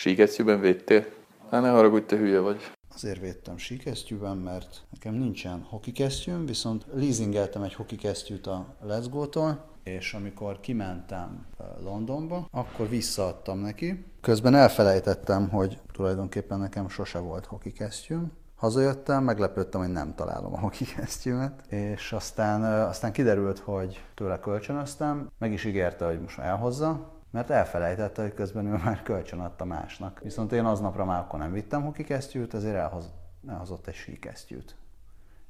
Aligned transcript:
Síkesztyűben 0.00 0.60
védtél? 0.60 1.04
Hát 1.50 1.62
ne 1.62 1.68
haragudj, 1.68 2.04
te 2.04 2.16
hülye 2.16 2.38
vagy. 2.38 2.60
Azért 2.94 3.20
védtem 3.20 3.56
síkesztyűben, 3.56 4.36
mert 4.36 4.82
nekem 4.90 5.14
nincsen 5.14 5.62
hokikesztyűm, 5.68 6.46
viszont 6.46 6.86
leasingeltem 6.92 7.62
egy 7.62 7.74
hokikesztyűt 7.74 8.46
a 8.46 8.76
Let's 8.88 9.56
és 9.82 10.14
amikor 10.14 10.60
kimentem 10.60 11.46
Londonba, 11.82 12.48
akkor 12.50 12.88
visszaadtam 12.88 13.58
neki. 13.58 14.04
Közben 14.20 14.54
elfelejtettem, 14.54 15.48
hogy 15.48 15.78
tulajdonképpen 15.92 16.58
nekem 16.58 16.88
sose 16.88 17.18
volt 17.18 17.46
hokikesztyűm. 17.46 18.32
Hazajöttem, 18.56 19.24
meglepődtem, 19.24 19.80
hogy 19.80 19.92
nem 19.92 20.14
találom 20.14 20.52
a 20.54 20.60
hokikesztyűmet, 20.60 21.64
és 21.68 22.12
aztán, 22.12 22.62
aztán 22.88 23.12
kiderült, 23.12 23.58
hogy 23.58 24.04
tőle 24.14 24.38
kölcsönöztem, 24.38 25.30
meg 25.38 25.52
is 25.52 25.64
ígérte, 25.64 26.06
hogy 26.06 26.20
most 26.20 26.38
elhozza, 26.38 27.18
mert 27.30 27.50
elfelejtette, 27.50 28.22
hogy 28.22 28.34
közben 28.34 28.66
ő 28.66 28.76
már 28.84 29.02
kölcsön 29.02 29.40
adta 29.40 29.64
másnak. 29.64 30.20
Viszont 30.22 30.52
én 30.52 30.64
aznapra 30.64 31.04
már 31.04 31.20
akkor 31.20 31.38
nem 31.38 31.52
vittem 31.52 31.82
hokikesztyűt, 31.82 32.54
ezért 32.54 32.76
elhozott, 32.76 33.14
elhozott 33.48 33.86
egy 33.86 33.94
síkesztyűt, 33.94 34.76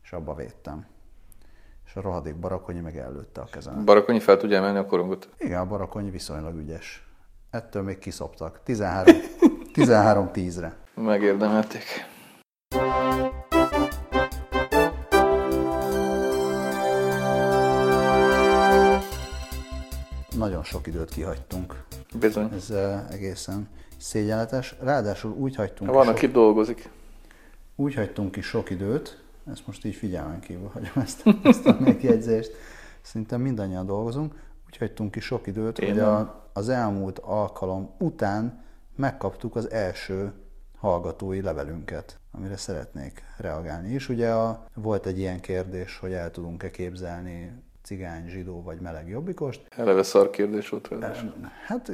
és 0.02 0.12
abba 0.12 0.34
védtem. 0.34 0.86
És 1.86 1.96
a 1.96 2.00
rohadék 2.00 2.36
barakonyi 2.36 2.80
meg 2.80 2.98
előtte 2.98 3.40
a 3.40 3.44
kezem. 3.44 3.84
Barakonyi 3.84 4.20
fel 4.20 4.36
tudja 4.36 4.56
emelni 4.56 4.78
a 4.78 4.86
korongot? 4.86 5.28
Igen, 5.38 5.60
a 5.60 5.66
barakonyi 5.66 6.10
viszonylag 6.10 6.56
ügyes. 6.56 7.08
Ettől 7.50 7.82
még 7.82 7.98
kiszoptak. 7.98 8.60
13, 8.62 9.14
13 9.72 10.30
10-re. 10.34 10.76
Megérdemelték. 10.94 12.09
Sok 20.70 20.86
időt 20.86 21.10
kihagytunk. 21.10 21.84
Bizony. 22.18 22.52
Ez 22.52 22.70
egészen 23.10 23.68
szégyenletes. 23.96 24.74
Ráadásul 24.80 25.30
úgy 25.32 25.54
hagytunk 25.54 25.90
Van, 25.90 26.04
ki 26.04 26.10
aki 26.10 26.24
sok, 26.24 26.34
dolgozik. 26.34 26.90
úgy 27.76 27.94
hagytunk 27.94 28.30
ki 28.30 28.40
sok 28.40 28.70
időt, 28.70 29.22
ezt 29.50 29.66
most 29.66 29.84
így 29.84 29.94
figyelmen 29.94 30.40
kívül 30.40 30.68
hagyom 30.68 30.92
ezt, 30.94 31.22
ezt 31.42 31.66
a 31.66 31.76
megjegyzést, 31.80 32.52
szerintem 33.02 33.40
mindannyian 33.40 33.86
dolgozunk, 33.86 34.34
úgy 34.66 34.76
hagytunk 34.76 35.10
ki 35.10 35.20
sok 35.20 35.46
időt, 35.46 35.78
Én 35.78 35.88
hogy 35.88 35.98
nem. 35.98 36.08
a, 36.08 36.44
az 36.52 36.68
elmúlt 36.68 37.18
alkalom 37.18 37.90
után 37.98 38.64
megkaptuk 38.96 39.56
az 39.56 39.70
első 39.70 40.32
hallgatói 40.78 41.40
levelünket, 41.40 42.18
amire 42.30 42.56
szeretnék 42.56 43.22
reagálni 43.36 43.92
is. 43.94 44.08
Ugye 44.08 44.30
a, 44.32 44.66
volt 44.74 45.06
egy 45.06 45.18
ilyen 45.18 45.40
kérdés, 45.40 45.98
hogy 45.98 46.12
el 46.12 46.30
tudunk-e 46.30 46.70
képzelni 46.70 47.52
cigány, 47.82 48.28
zsidó 48.28 48.62
vagy 48.62 48.80
meleg 48.80 49.08
jobbikost. 49.08 49.60
Eleve 49.76 50.02
szar 50.02 50.30
kérdés 50.30 50.68
volt 50.68 50.88
ráadásul. 50.88 51.34
Hát 51.66 51.92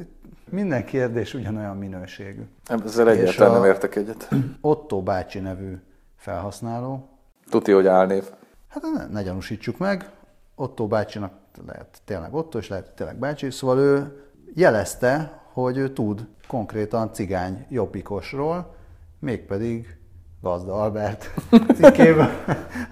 minden 0.51 0.85
kérdés 0.85 1.35
ugyanolyan 1.35 1.77
minőségű. 1.77 2.43
Ezzel 2.85 3.11
egyáltalán 3.11 3.53
nem 3.53 3.65
értek 3.65 3.97
egyet. 3.97 4.29
Otto 4.61 5.03
bácsi 5.03 5.39
nevű 5.39 5.77
felhasználó, 6.17 7.09
Tuti, 7.51 7.73
hogy 7.73 7.87
álnév. 7.87 8.25
hát 8.69 8.83
ne, 8.95 9.07
ne 9.07 9.23
gyanúsítsuk 9.23 9.79
meg, 9.79 10.11
Otto 10.55 10.87
bácsinak 10.87 11.33
lehet 11.67 12.01
tényleg 12.05 12.35
Otto, 12.35 12.59
és 12.59 12.69
lehet 12.69 12.95
tényleg 12.95 13.17
bácsi, 13.17 13.51
szóval 13.51 13.79
ő 13.79 14.25
jelezte, 14.55 15.41
hogy 15.53 15.77
ő 15.77 15.93
tud 15.93 16.27
konkrétan 16.49 17.13
cigány 17.13 17.67
jobbikosról, 17.69 18.75
mégpedig 19.19 19.97
Gazda 20.41 20.83
Albert 20.83 21.31
cikkében, 21.77 22.31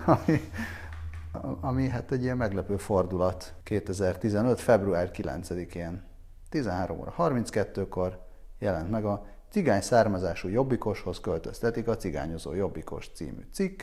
ami, 0.04 0.40
ami 1.60 1.88
hát 1.88 2.12
egy 2.12 2.22
ilyen 2.22 2.36
meglepő 2.36 2.76
fordulat 2.76 3.54
2015. 3.62 4.60
február 4.60 5.10
9-én 5.12 6.02
13 6.48 6.98
óra 6.98 7.14
32-kor 7.18 8.20
jelent 8.58 8.90
meg 8.90 9.04
a 9.04 9.26
Cigány 9.50 9.80
származású 9.80 10.48
jobbikoshoz 10.48 11.20
költöztetik 11.20 11.88
a 11.88 11.96
Cigányozó 11.96 12.54
jobbikos 12.54 13.10
című 13.14 13.46
cikk. 13.52 13.82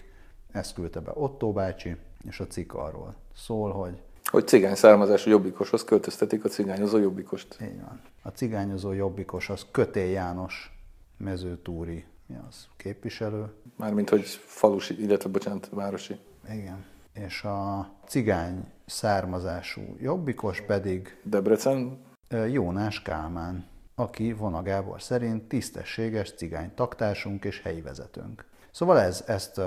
Ezt 0.52 0.74
küldte 0.74 1.00
be 1.00 1.12
Otto 1.14 1.52
bácsi, 1.52 1.98
és 2.28 2.40
a 2.40 2.48
cikk 2.48 2.74
arról 2.74 3.16
szól, 3.36 3.72
hogy 3.72 4.02
Hogy 4.24 4.48
cigány 4.48 4.76
származású 4.76 5.30
jobbikoshoz 5.30 5.84
költöztetik 5.84 6.46
a 6.46 6.48
cigányozó 6.48 6.98
jobbikost. 6.98 7.58
így 7.62 7.82
van. 7.82 8.02
A 8.22 8.30
cigányozó 8.30 8.92
jobbikos 8.92 9.50
az 9.50 9.66
Kötél 9.72 10.10
János 10.10 10.80
mezőtúri 11.18 12.06
mi 12.26 12.36
az, 12.48 12.68
képviselő, 12.78 13.54
Mármint, 13.76 14.10
hogy 14.10 14.26
falusi, 14.46 15.02
illetve 15.04 15.30
bocsánat, 15.30 15.70
városi. 15.72 16.20
igen. 16.54 16.86
És 17.14 17.44
a 17.44 17.90
cigány 18.06 18.72
származású 18.86 19.82
jobbikos 20.00 20.62
pedig 20.62 21.20
Debrecen, 21.24 22.00
Jónás 22.50 23.02
Kálmán, 23.02 23.66
aki 23.96 24.34
Vona 24.34 24.62
Gábor 24.62 25.02
szerint 25.02 25.44
tisztességes 25.44 26.34
cigány 26.34 26.72
taktársunk 26.76 27.46
és 27.46 27.62
helyi 27.62 27.82
vezetőnk. 27.82 28.46
Szóval 28.72 29.00
ez, 29.00 29.24
ezt, 29.28 29.62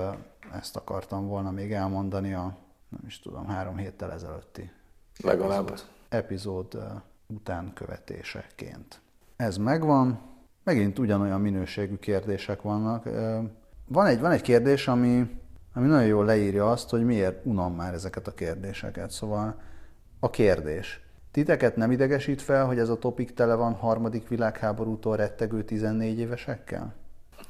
ezt 0.53 0.75
akartam 0.75 1.27
volna 1.27 1.51
még 1.51 1.71
elmondani 1.71 2.33
a, 2.33 2.57
nem 2.89 3.01
is 3.05 3.19
tudom, 3.19 3.47
három 3.47 3.77
héttel 3.77 4.11
ezelőtti 4.11 4.71
legalább. 5.23 5.67
epizód, 5.67 5.89
epizód 6.09 6.77
után 7.27 7.73
követéseként. 7.73 9.01
Ez 9.35 9.57
megvan, 9.57 10.19
megint 10.63 10.99
ugyanolyan 10.99 11.41
minőségű 11.41 11.95
kérdések 11.95 12.61
vannak. 12.61 13.03
Van 13.87 14.05
egy, 14.05 14.19
van 14.19 14.31
egy 14.31 14.41
kérdés, 14.41 14.87
ami, 14.87 15.39
ami 15.77 15.87
nagyon 15.87 16.07
jól 16.07 16.25
leírja 16.25 16.71
azt, 16.71 16.89
hogy 16.89 17.05
miért 17.05 17.45
unom 17.45 17.75
már 17.75 17.93
ezeket 17.93 18.27
a 18.27 18.33
kérdéseket. 18.33 19.11
Szóval 19.11 19.61
a 20.19 20.29
kérdés. 20.29 21.05
Titeket 21.31 21.75
nem 21.75 21.91
idegesít 21.91 22.41
fel, 22.41 22.65
hogy 22.65 22.79
ez 22.79 22.89
a 22.89 22.99
topik 22.99 23.33
tele 23.33 23.55
van 23.55 23.73
harmadik 23.73 24.27
világháborútól 24.27 25.15
rettegő 25.15 25.63
14 25.63 26.19
évesekkel? 26.19 26.93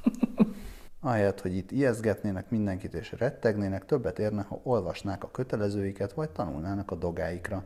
Ahelyett, 1.00 1.40
hogy 1.40 1.56
itt 1.56 1.70
ijesztgetnének 1.70 2.50
mindenkit 2.50 2.94
és 2.94 3.14
rettegnének, 3.18 3.84
többet 3.84 4.18
érne, 4.18 4.42
ha 4.42 4.60
olvasnák 4.62 5.24
a 5.24 5.30
kötelezőiket, 5.30 6.12
vagy 6.12 6.30
tanulnának 6.30 6.90
a 6.90 6.94
dogáikra. 6.94 7.64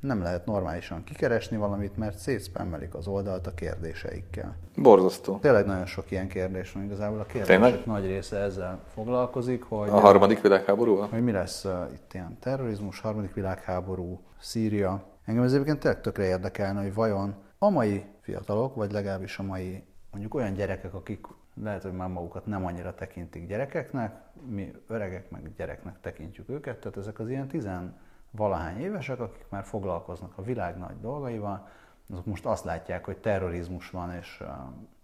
Nem 0.00 0.22
lehet 0.22 0.46
normálisan 0.46 1.04
kikeresni 1.04 1.56
valamit, 1.56 1.96
mert 1.96 2.18
szétszpemmelik 2.18 2.94
az 2.94 3.06
oldalt 3.06 3.46
a 3.46 3.54
kérdéseikkel. 3.54 4.56
Borzasztó. 4.76 5.38
Tényleg 5.38 5.66
nagyon 5.66 5.86
sok 5.86 6.10
ilyen 6.10 6.28
kérdés 6.28 6.72
van, 6.72 6.84
igazából 6.84 7.20
a 7.20 7.24
kérdések 7.24 7.60
Tényleg? 7.60 7.86
nagy 7.86 8.06
része 8.06 8.36
ezzel 8.38 8.80
foglalkozik, 8.94 9.62
hogy, 9.62 9.88
A 9.88 9.98
harmadik 10.00 10.40
világháborúval? 10.40 11.08
hogy 11.08 11.22
mi 11.22 11.32
lesz 11.32 11.64
uh, 11.64 11.72
itt 11.92 12.14
ilyen 12.14 12.36
terrorizmus, 12.40 13.00
harmadik 13.00 13.34
világháború, 13.34 14.20
Szíria. 14.38 15.02
Engem 15.24 15.42
ez 15.44 15.52
egyébként 15.52 15.78
tényleg 15.78 16.00
tökre 16.00 16.24
érdekelne, 16.24 16.82
hogy 16.82 16.94
vajon 16.94 17.34
a 17.58 17.70
mai 17.70 18.04
fiatalok, 18.20 18.74
vagy 18.74 18.92
legalábbis 18.92 19.38
a 19.38 19.42
mai 19.42 19.84
mondjuk 20.10 20.34
olyan 20.34 20.54
gyerekek, 20.54 20.94
akik 20.94 21.26
lehet, 21.62 21.82
hogy 21.82 21.92
már 21.92 22.08
magukat 22.08 22.46
nem 22.46 22.64
annyira 22.64 22.94
tekintik 22.94 23.46
gyerekeknek, 23.46 24.12
mi 24.48 24.72
öregek 24.88 25.30
meg 25.30 25.52
gyereknek 25.56 26.00
tekintjük 26.00 26.48
őket, 26.48 26.78
tehát 26.80 26.96
ezek 26.96 27.18
az 27.18 27.28
ilyen 27.28 27.48
tizen 27.48 27.96
valahány 28.30 28.80
évesek, 28.80 29.20
akik 29.20 29.44
már 29.48 29.64
foglalkoznak 29.64 30.32
a 30.36 30.42
világ 30.42 30.78
nagy 30.78 31.00
dolgaival, 31.00 31.68
azok 32.10 32.26
most 32.26 32.46
azt 32.46 32.64
látják, 32.64 33.04
hogy 33.04 33.16
terrorizmus 33.16 33.90
van 33.90 34.12
és, 34.12 34.42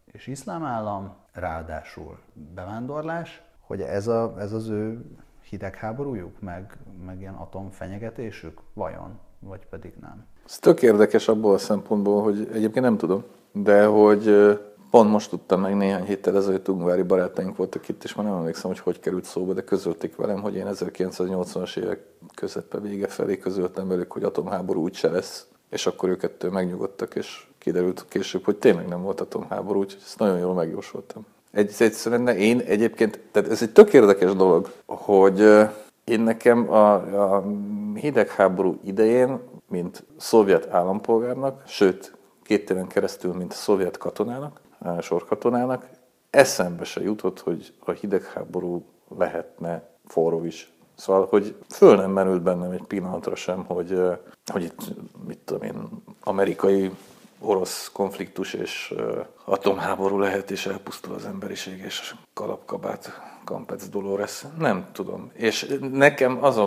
és 0.05 0.27
iszlám 0.27 0.65
állam, 0.65 1.15
ráadásul 1.33 2.19
bevándorlás, 2.55 3.43
hogy 3.61 3.81
ez, 3.81 4.07
a, 4.07 4.35
ez 4.39 4.53
az 4.53 4.69
ő 4.69 5.05
hidegháborújuk, 5.49 6.41
meg, 6.41 6.77
meg 7.05 7.21
ilyen 7.21 7.35
atomfenyegetésük, 7.35 8.61
vajon, 8.73 9.19
vagy 9.39 9.67
pedig 9.67 9.93
nem. 10.01 10.27
Ez 10.45 10.59
tök 10.59 10.83
érdekes 10.83 11.29
abból 11.29 11.55
a 11.55 11.59
szempontból, 11.59 12.23
hogy 12.23 12.49
egyébként 12.53 12.85
nem 12.85 12.97
tudom, 12.97 13.25
de 13.53 13.87
hogy 13.87 14.27
pont 14.97 15.11
most 15.11 15.31
tudtam 15.31 15.61
meg 15.61 15.77
néhány 15.77 16.05
héttel 16.05 16.37
ezelőtt 16.37 16.69
ungvári 16.69 17.03
barátaink 17.03 17.57
voltak 17.57 17.89
itt, 17.89 18.05
és 18.05 18.15
már 18.15 18.27
nem 18.27 18.37
emlékszem, 18.37 18.71
hogy 18.71 18.79
hogy 18.79 19.01
került 19.01 19.25
szóba, 19.25 19.53
de 19.53 19.63
közölték 19.63 20.17
velem, 20.17 20.43
hogy 20.43 20.55
én 20.55 20.67
1980-as 20.73 21.77
évek 21.77 22.01
közepe 22.35 22.79
vége 22.79 23.07
felé 23.07 23.39
közöltem 23.39 23.89
velük, 23.89 24.13
hogy 24.13 24.23
atomháború 24.23 24.83
úgyse 24.83 25.09
lesz, 25.09 25.47
és 25.71 25.87
akkor 25.87 26.09
ők 26.09 26.23
ettől 26.23 26.51
megnyugodtak, 26.51 27.15
és 27.15 27.47
kiderült 27.59 28.05
később, 28.09 28.45
hogy 28.45 28.57
tényleg 28.57 28.89
nem 28.89 29.03
volt 29.03 29.21
atomháború, 29.21 29.79
úgyhogy 29.79 30.03
ezt 30.05 30.19
nagyon 30.19 30.39
jól 30.39 30.55
megjósoltam. 30.55 31.27
Egy, 31.51 31.75
egyszerűen 31.79 32.29
én 32.29 32.59
egyébként, 32.59 33.21
tehát 33.33 33.51
ez 33.51 33.63
egy 33.63 33.73
tök 33.73 33.93
érdekes 33.93 34.35
dolog, 34.35 34.71
hogy 34.87 35.41
én 36.05 36.21
nekem 36.21 36.73
a, 36.73 36.93
a 37.35 37.45
hidegháború 37.95 38.79
idején, 38.85 39.39
mint 39.69 40.05
szovjet 40.17 40.69
állampolgárnak, 40.71 41.63
sőt, 41.67 42.15
két 42.43 42.71
éven 42.71 42.87
keresztül, 42.87 43.33
mint 43.33 43.53
szovjet 43.53 43.97
katonának, 43.97 44.65
sorkatonának, 45.01 45.89
eszembe 46.31 46.85
se 46.85 47.01
jutott, 47.03 47.41
hogy 47.41 47.73
a 47.85 47.91
hidegháború 47.91 48.85
lehetne 49.19 49.89
forró 50.07 50.45
is. 50.45 50.71
Szóval, 50.95 51.27
hogy 51.31 51.57
föl 51.69 51.97
nem 51.97 52.11
merült 52.11 52.43
bennem 52.43 52.71
egy 52.71 52.83
pillanatra 52.83 53.35
sem, 53.35 53.65
hogy, 53.65 54.01
hogy 54.47 54.63
itt, 54.63 54.81
mit 55.27 55.39
tudom 55.39 55.63
én, 55.63 56.03
amerikai 56.23 56.91
orosz 57.41 57.91
konfliktus 57.93 58.55
és 58.55 58.95
atomháború 59.45 60.19
lehet, 60.19 60.51
és 60.51 60.67
elpusztul 60.67 61.15
az 61.15 61.25
emberiség, 61.25 61.79
és 61.79 62.15
kalapkabát, 62.33 63.21
Campec 63.45 63.89
Dolores. 63.89 64.45
Nem 64.59 64.87
tudom. 64.93 65.31
És 65.33 65.79
nekem 65.93 66.45
az 66.45 66.61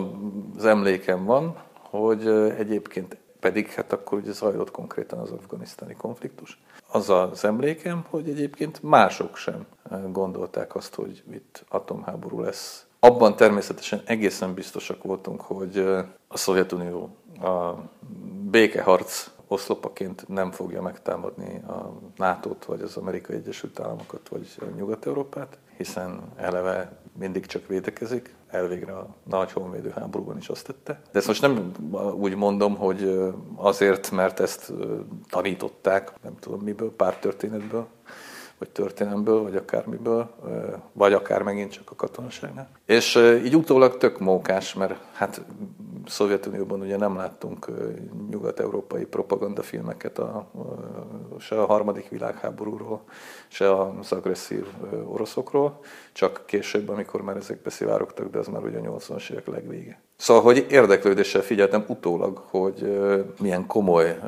az 0.57 0.65
emlékem 0.65 1.25
van, 1.25 1.57
hogy 1.89 2.27
egyébként 2.57 3.17
pedig 3.39 3.68
hát 3.68 3.94
akkor 3.94 4.18
ugye 4.18 4.31
zajlott 4.31 4.71
konkrétan 4.71 5.19
az 5.19 5.31
afganisztáni 5.31 5.94
konfliktus. 5.94 6.59
Az 6.91 7.09
az 7.09 7.45
emlékem, 7.45 8.06
hogy 8.09 8.30
egyébként 8.30 8.83
mások 8.83 9.36
sem 9.36 9.65
gondolták 10.12 10.75
azt, 10.75 10.95
hogy 10.95 11.24
itt 11.31 11.65
atomháború 11.69 12.41
lesz. 12.41 12.86
Abban 13.00 13.36
természetesen 13.36 14.01
egészen 14.06 14.53
biztosak 14.53 15.03
voltunk, 15.03 15.41
hogy 15.41 15.77
a 16.27 16.38
Szovjetunió 16.38 17.15
a 17.41 17.74
békeharc 18.50 19.30
oszlopaként 19.47 20.27
nem 20.27 20.51
fogja 20.51 20.81
megtámadni 20.81 21.62
a 21.68 21.94
NATO-t, 22.15 22.65
vagy 22.65 22.81
az 22.81 22.97
Amerikai 22.97 23.35
Egyesült 23.35 23.80
Államokat, 23.80 24.30
vagy 24.30 24.47
Nyugat-Európát, 24.75 25.57
hiszen 25.77 26.21
eleve 26.35 26.97
mindig 27.19 27.45
csak 27.45 27.68
védekezik, 27.68 28.35
elvégre 28.51 28.94
a 28.94 29.07
nagy 29.24 29.51
honvédő 29.51 29.90
háborúban 29.90 30.38
is 30.38 30.48
azt 30.50 30.66
tette. 30.66 31.01
De 31.12 31.18
ezt 31.18 31.28
most 31.28 31.42
nem 31.42 31.72
úgy 32.19 32.36
mondom, 32.36 32.75
hogy 32.75 33.31
azért, 33.56 34.12
mert 34.12 34.40
ezt 34.40 34.74
tanították, 35.30 36.12
nem 36.24 36.36
tudom 36.40 36.60
miből, 36.60 36.96
pár 36.96 37.18
történetből, 37.18 37.88
vagy 38.57 38.69
történelemből, 38.69 39.42
vagy 39.42 39.56
akármiből, 39.56 40.30
vagy 40.94 41.13
akár 41.13 41.42
megint 41.42 41.72
csak 41.72 41.92
a 41.92 41.96
katonaságnál. 41.96 42.69
És 42.86 43.16
így 43.44 43.56
utólag 43.56 43.98
tök 43.98 44.19
mókás, 44.19 44.74
mert 44.74 44.95
hát 45.13 45.42
Szovjetunióban 46.06 46.81
ugye 46.81 46.98
nem 46.98 47.16
láttunk 47.16 47.68
nyugat-európai 48.30 49.06
propagandafilmeket 49.06 50.19
a, 50.19 50.51
se 51.40 51.62
a 51.62 51.66
harmadik 51.66 52.10
világháborúról, 52.10 53.01
se 53.48 53.81
az 53.81 54.12
agresszív 54.12 54.66
oroszokról, 55.06 55.80
csak 56.13 56.44
később, 56.46 56.90
amikor 56.90 57.22
már 57.22 57.38
ezek 57.38 57.62
beszivárogtak, 57.62 58.30
de 58.30 58.40
az 58.40 58.48
már 58.48 58.63
ugye 58.63 58.78
a 58.78 58.98
80-as 58.98 59.31
évek 59.31 59.48
legvége. 59.48 60.01
Szóval, 60.19 60.44
hogy 60.44 60.66
érdeklődéssel 60.69 61.42
figyeltem 61.42 61.83
utólag, 61.88 62.38
hogy 62.38 63.00
milyen 63.42 63.68
komoly 63.68 64.19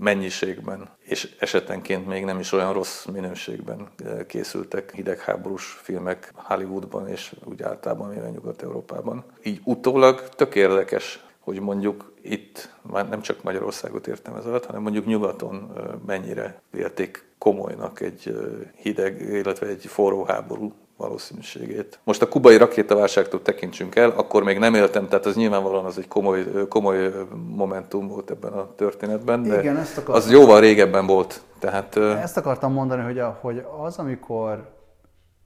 mennyiségben, 0.00 0.88
és 0.98 1.34
esetenként 1.38 2.06
még 2.06 2.24
nem 2.24 2.38
is 2.38 2.52
olyan 2.52 2.72
rossz 2.72 3.04
minőségben 3.04 3.88
készültek 4.26 4.92
hidegháborús 4.92 5.64
filmek 5.82 6.32
Hollywoodban, 6.34 7.08
és 7.08 7.34
úgy 7.44 7.62
általában 7.62 8.08
mivel 8.08 8.30
Nyugat-Európában. 8.30 9.24
Így 9.42 9.60
utólag 9.64 10.28
tök 10.28 10.54
érdekes, 10.54 11.24
hogy 11.40 11.60
mondjuk 11.60 12.12
itt, 12.22 12.74
már 12.82 13.08
nem 13.08 13.20
csak 13.20 13.42
Magyarországot 13.42 14.06
értem 14.06 14.34
ez 14.34 14.46
alatt, 14.46 14.66
hanem 14.66 14.82
mondjuk 14.82 15.06
nyugaton 15.06 15.72
mennyire 16.06 16.60
vélték 16.70 17.24
komolynak 17.38 18.00
egy 18.00 18.36
hideg, 18.76 19.20
illetve 19.20 19.66
egy 19.66 19.86
forró 19.86 20.24
háború 20.24 20.72
valószínűségét. 20.96 21.98
Most 22.04 22.22
a 22.22 22.28
kubai 22.28 22.56
rakétaválságtól 22.56 23.42
tekintsünk 23.42 23.96
el, 23.96 24.10
akkor 24.10 24.42
még 24.42 24.58
nem 24.58 24.74
éltem, 24.74 25.08
tehát 25.08 25.26
az 25.26 25.34
nyilvánvalóan 25.34 25.84
az 25.84 25.98
egy 25.98 26.08
komoly, 26.08 26.68
komoly 26.68 27.12
momentum 27.46 28.08
volt 28.08 28.30
ebben 28.30 28.52
a 28.52 28.74
történetben, 28.74 29.42
de 29.42 29.58
Igen, 29.58 29.76
ezt 29.76 29.98
akartam. 29.98 30.14
az 30.14 30.30
jóval 30.30 30.60
régebben 30.60 31.06
volt. 31.06 31.40
Tehát, 31.58 31.96
ezt 31.96 32.36
akartam 32.36 32.72
mondani, 32.72 33.02
hogy, 33.02 33.18
a, 33.18 33.38
hogy 33.40 33.64
az, 33.78 33.98
amikor 33.98 34.74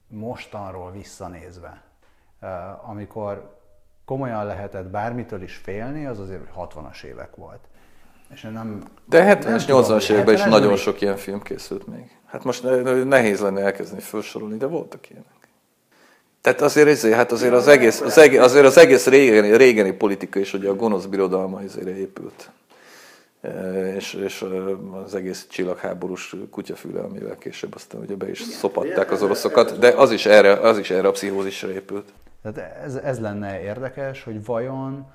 mostanról 0.07 0.91
visszanézve, 0.91 1.83
amikor 2.85 3.59
komolyan 4.05 4.45
lehetett 4.45 4.85
bármitől 4.85 5.41
is 5.41 5.55
félni, 5.55 6.05
az 6.05 6.19
azért 6.19 6.41
60-as 6.57 7.03
évek 7.03 7.35
volt. 7.35 7.59
És 8.33 8.41
nem, 8.41 8.83
De 9.05 9.37
70-es, 9.37 9.63
80-as 9.67 10.09
években 10.09 10.33
is 10.33 10.43
nagyon 10.43 10.75
sok 10.75 11.01
ilyen 11.01 11.17
film 11.17 11.41
készült 11.41 11.87
még. 11.87 12.19
Hát 12.25 12.43
most 12.43 12.63
nehéz 13.05 13.39
lenne 13.41 13.61
elkezdeni 13.61 14.01
felsorolni, 14.01 14.57
de 14.57 14.65
voltak 14.65 15.09
ilyenek. 15.09 15.40
Tehát 16.41 16.61
azért, 16.61 16.87
ezért, 16.87 17.15
hát 17.15 17.31
azért 17.31 17.53
az 17.53 17.67
egész, 17.67 18.01
az 18.01 18.17
egész, 18.17 18.39
azért 18.39 18.65
az 18.65 18.77
egész 18.77 19.07
régeni, 19.07 19.57
régeni 19.57 19.91
politika 19.91 20.39
is 20.39 20.53
ugye 20.53 20.69
a 20.69 20.75
gonosz 20.75 21.05
birodalma 21.05 21.59
azért 21.59 21.87
épült. 21.87 22.51
E, 23.41 23.95
és, 23.95 24.13
és 24.13 24.45
az 25.03 25.15
egész 25.15 25.47
csillagháborús 25.49 26.35
kutyafüle, 26.51 27.01
amivel 27.01 27.37
később 27.37 27.75
aztán 27.75 28.01
ugye 28.01 28.15
be 28.15 28.29
is 28.29 28.41
szopatták 28.41 29.11
az 29.11 29.21
oroszokat, 29.23 29.79
de 29.79 29.89
az 29.89 30.11
is 30.11 30.25
erre, 30.25 30.53
az 30.53 30.77
is 30.77 30.89
erre 30.89 31.07
a 31.07 31.11
pszichózisra 31.11 31.71
épült. 31.71 32.13
Tehát 32.41 32.83
ez, 32.83 32.95
ez 32.95 33.19
lenne 33.19 33.61
érdekes, 33.61 34.23
hogy 34.23 34.45
vajon 34.45 35.11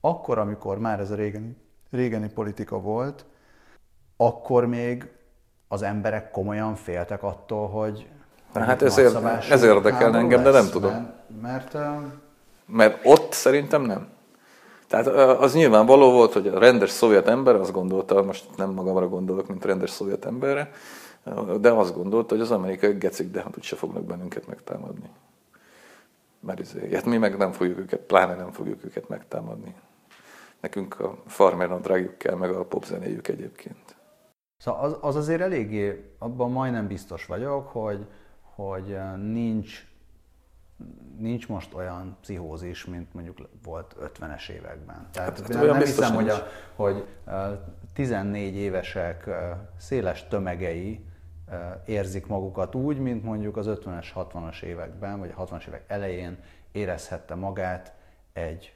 akkor, 0.00 0.38
amikor 0.38 0.78
már 0.78 1.00
ez 1.00 1.10
a 1.10 1.14
régeni, 1.14 1.56
régeni 1.90 2.28
politika 2.28 2.80
volt, 2.80 3.24
akkor 4.16 4.66
még 4.66 5.08
az 5.68 5.82
emberek 5.82 6.30
komolyan 6.30 6.74
féltek 6.74 7.22
attól, 7.22 7.68
hogy 7.68 8.06
Na, 8.52 8.60
hát 8.60 8.82
ez, 8.82 8.98
ér, 8.98 9.16
ez 9.50 9.62
érdekel 9.62 10.16
engem, 10.16 10.42
de 10.42 10.50
nem 10.50 10.68
tudom. 10.68 10.90
Mert, 11.42 11.72
mert, 11.72 11.74
mert 12.66 13.00
ott 13.04 13.32
szerintem 13.32 13.82
nem. 13.82 14.08
Tehát 14.86 15.06
az 15.40 15.54
nyilvánvaló 15.54 16.10
volt, 16.12 16.32
hogy 16.32 16.48
a 16.48 16.58
rendes 16.58 16.90
szovjet 16.90 17.28
ember 17.28 17.54
azt 17.54 17.72
gondolta, 17.72 18.22
most 18.22 18.56
nem 18.56 18.70
magamra 18.70 19.08
gondolok, 19.08 19.48
mint 19.48 19.64
rendes 19.64 19.90
szovjet 19.90 20.24
emberre, 20.24 20.70
de 21.60 21.70
azt 21.70 21.94
gondolta, 21.94 22.34
hogy 22.34 22.42
az 22.42 22.50
amerikai 22.50 22.92
gecik, 22.92 23.30
de 23.30 23.42
hát 23.42 23.56
úgyse 23.56 23.76
fognak 23.76 24.04
bennünket 24.04 24.46
megtámadni. 24.46 25.10
Mert 26.40 26.60
ezért, 26.60 26.94
hát 26.94 27.04
mi 27.04 27.16
meg 27.16 27.36
nem 27.36 27.52
fogjuk 27.52 27.78
őket, 27.78 28.00
pláne 28.00 28.34
nem 28.34 28.52
fogjuk 28.52 28.84
őket 28.84 29.08
megtámadni. 29.08 29.74
Nekünk 30.60 31.00
a 31.00 31.16
farmer 31.26 31.68
nadrágjuk 31.68 32.18
kell, 32.18 32.34
meg 32.34 32.50
a 32.50 32.64
popzenéjük 32.64 33.28
egyébként. 33.28 33.96
Szóval 34.56 34.80
az, 34.84 34.96
az 35.00 35.16
azért 35.16 35.40
eléggé, 35.40 36.14
abban 36.18 36.50
majdnem 36.50 36.86
biztos 36.86 37.26
vagyok, 37.26 37.68
hogy, 37.68 38.06
hogy 38.56 38.98
nincs, 39.16 39.86
nincs 41.18 41.48
most 41.48 41.74
olyan 41.74 42.16
pszichózis, 42.20 42.84
mint 42.84 43.14
mondjuk 43.14 43.48
volt 43.62 43.96
50-es 44.00 44.48
években. 44.48 45.08
Tehát 45.12 45.40
hát, 45.40 45.48
nem, 45.48 45.66
nem 45.66 45.78
hiszem, 45.78 46.14
hogy, 46.14 46.28
a, 46.28 46.46
hogy 46.74 47.06
14 47.94 48.54
évesek 48.54 49.28
széles 49.78 50.28
tömegei 50.28 51.04
érzik 51.84 52.26
magukat 52.26 52.74
úgy, 52.74 52.98
mint 52.98 53.22
mondjuk 53.22 53.56
az 53.56 53.66
50-es, 53.68 54.06
60-as 54.14 54.62
években, 54.62 55.18
vagy 55.18 55.32
a 55.36 55.44
60-as 55.44 55.66
évek 55.66 55.84
elején 55.86 56.38
érezhette 56.72 57.34
magát 57.34 57.94
egy, 58.32 58.74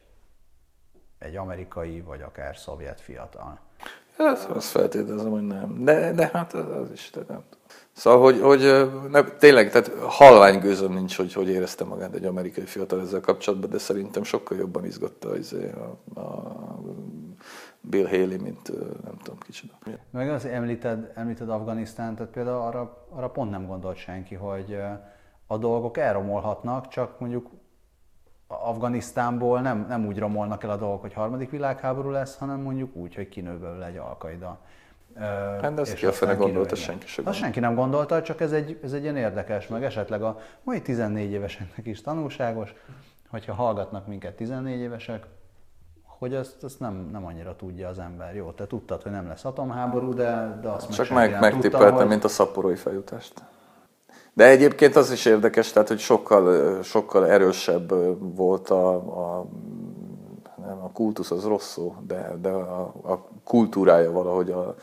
egy 1.18 1.36
amerikai, 1.36 2.00
vagy 2.00 2.22
akár 2.22 2.56
szovjet 2.56 3.00
fiatal. 3.00 3.58
Ez, 4.18 4.46
azt 4.48 4.68
feltételezem, 4.68 5.30
hogy 5.30 5.46
nem. 5.46 5.84
De, 5.84 6.12
de 6.12 6.30
hát 6.32 6.52
az, 6.52 6.68
az 6.68 6.90
is, 6.90 7.10
de 7.10 7.20
nem 7.28 7.44
Szóval, 8.00 8.20
hogy, 8.20 8.40
hogy 8.40 8.90
ne, 9.10 9.22
tényleg, 9.22 9.70
tehát 9.70 9.92
halvány 10.08 10.58
gőzöm 10.58 10.92
nincs, 10.92 11.16
hogy 11.16 11.32
hogy 11.32 11.48
érezte 11.48 11.84
magát 11.84 12.14
egy 12.14 12.24
amerikai 12.24 12.64
fiatal 12.64 13.00
ezzel 13.00 13.20
kapcsolatban, 13.20 13.70
de 13.70 13.78
szerintem 13.78 14.22
sokkal 14.22 14.58
jobban 14.58 14.84
izgatta 14.84 15.36
izé 15.36 15.70
a, 15.70 16.20
a 16.20 16.54
Bill 17.80 18.06
Haley, 18.06 18.40
mint 18.40 18.72
nem 19.04 19.16
tudom 19.22 19.38
kicsit. 19.38 19.72
Meg 20.10 20.30
az 20.30 20.44
említed, 20.44 21.12
említed 21.14 21.48
Afganisztán, 21.48 22.14
tehát 22.14 22.32
például 22.32 22.60
arra, 22.60 23.06
arra 23.10 23.30
pont 23.30 23.50
nem 23.50 23.66
gondolt 23.66 23.96
senki, 23.96 24.34
hogy 24.34 24.78
a 25.46 25.58
dolgok 25.58 25.98
elromolhatnak, 25.98 26.88
csak 26.88 27.18
mondjuk 27.18 27.50
Afganisztánból 28.46 29.60
nem, 29.60 29.86
nem 29.88 30.06
úgy 30.06 30.18
romolnak 30.18 30.62
el 30.62 30.70
a 30.70 30.76
dolgok, 30.76 31.00
hogy 31.00 31.12
harmadik 31.12 31.50
világháború 31.50 32.10
lesz, 32.10 32.38
hanem 32.38 32.60
mondjuk 32.60 32.96
úgy, 32.96 33.14
hogy 33.14 33.28
kinő 33.28 33.58
belőle 33.58 33.86
egy 33.86 33.96
alkaida. 33.96 34.60
Hát 35.60 35.74
de 35.74 35.80
ezt 35.80 35.94
ki 35.94 36.06
a 36.06 36.12
fene 36.12 36.34
gondolta, 36.34 36.74
senki 36.74 37.06
sem. 37.06 37.26
Azt 37.26 37.38
senki 37.38 37.60
nem 37.60 37.74
gondolta, 37.74 38.22
csak 38.22 38.40
ez 38.40 38.52
egy, 38.52 38.78
ez 38.82 38.92
egy 38.92 39.02
ilyen 39.02 39.16
érdekes, 39.16 39.66
meg 39.66 39.84
esetleg 39.84 40.22
a 40.22 40.38
mai 40.62 40.82
14 40.82 41.30
éveseknek 41.30 41.86
is 41.86 42.00
tanulságos, 42.00 42.74
hogyha 43.30 43.52
hallgatnak 43.52 44.06
minket 44.06 44.34
14 44.34 44.80
évesek, 44.80 45.26
hogy 46.02 46.34
ezt, 46.34 46.64
ezt 46.64 46.80
nem, 46.80 47.08
nem 47.12 47.26
annyira 47.26 47.56
tudja 47.56 47.88
az 47.88 47.98
ember. 47.98 48.34
Jó, 48.34 48.50
te 48.50 48.66
tudtad, 48.66 49.02
hogy 49.02 49.12
nem 49.12 49.28
lesz 49.28 49.44
atomháború, 49.44 50.14
de, 50.14 50.58
de 50.62 50.68
azt 50.68 50.92
Csak 50.94 51.10
meg, 51.10 51.30
meg 51.30 51.40
megtippeltem, 51.40 51.94
hogy... 51.94 52.06
mint 52.06 52.24
a 52.24 52.28
szaporói 52.28 52.74
feljutást. 52.74 53.32
De 54.32 54.44
egyébként 54.44 54.96
az 54.96 55.10
is 55.10 55.24
érdekes, 55.24 55.72
tehát, 55.72 55.88
hogy 55.88 55.98
sokkal, 55.98 56.82
sokkal 56.82 57.26
erősebb 57.26 57.92
volt 58.36 58.70
a, 58.70 58.94
a 58.94 59.46
a 60.90 60.92
kultusz 60.92 61.30
az 61.30 61.44
rossz 61.44 61.70
szó, 61.70 61.94
de, 62.06 62.36
de 62.40 62.48
a, 62.48 62.80
a 63.02 63.26
kultúrája 63.44 64.10
valahogy 64.12 64.50
a, 64.50 64.74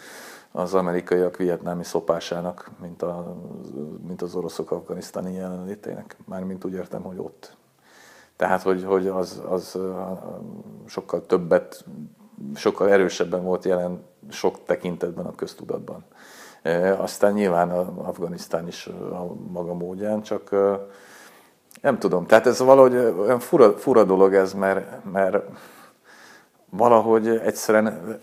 az 0.52 0.74
amerikaiak 0.74 1.38
vietnámi 1.38 1.84
szopásának, 1.84 2.72
mint, 2.82 3.02
a, 3.02 3.36
mint 4.08 4.22
az 4.22 4.36
oroszok 4.36 4.72
afganisztáni 4.72 5.34
jelenlétének. 5.34 6.18
Mármint 6.26 6.66
úgy 6.66 6.74
értem, 6.74 7.02
hogy 7.02 7.18
ott. 7.18 7.56
Tehát, 8.36 8.62
hogy, 8.62 8.84
hogy 8.84 9.08
az, 9.08 9.42
az 9.50 9.78
sokkal 10.86 11.26
többet, 11.26 11.86
sokkal 12.56 12.90
erősebben 12.90 13.44
volt 13.44 13.66
jelen 13.66 14.04
sok 14.30 14.64
tekintetben 14.66 15.26
a 15.26 15.36
köztudatban. 15.36 16.06
Aztán 16.98 17.34
nyilván 17.34 17.70
Afganisztán 17.98 18.68
is 18.68 18.88
a 19.12 19.34
maga 19.52 19.74
módján, 19.74 20.22
csak 20.22 20.50
nem 21.82 22.00
tudom. 22.00 22.26
Tehát 22.26 22.48
ez 22.48 22.60
valahogy 22.60 22.96
olyan 22.96 23.40
fura, 23.40 23.78
fura 23.78 24.04
dolog 24.04 24.34
ez, 24.34 24.54
mert, 24.54 25.04
mert 25.12 25.44
valahogy 26.70 27.28
egyszerűen 27.28 28.20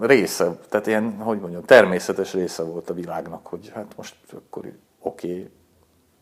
része, 0.00 0.56
tehát 0.68 0.86
ilyen, 0.86 1.16
hogy 1.18 1.38
mondjam, 1.40 1.64
természetes 1.64 2.32
része 2.32 2.62
volt 2.62 2.90
a 2.90 2.94
világnak, 2.94 3.46
hogy 3.46 3.70
hát 3.74 3.86
most 3.96 4.14
akkor 4.34 4.72
oké, 5.00 5.28
okay, 5.28 5.50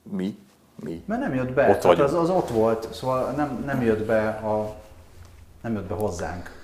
mi, 0.03 0.39
mi. 0.85 1.03
Mert 1.07 1.21
nem 1.21 1.35
jött 1.35 1.53
be, 1.53 1.69
ott 1.69 1.99
az, 1.99 2.15
az 2.15 2.31
ott 2.31 2.49
volt, 2.49 2.89
szóval 2.93 3.31
nem, 3.31 3.63
nem 3.67 3.83
jött 3.83 4.07
be 4.07 4.29
a, 4.29 4.77
nem 5.63 5.73
jött 5.73 5.89
be 5.89 5.95
hozzánk. 5.95 6.59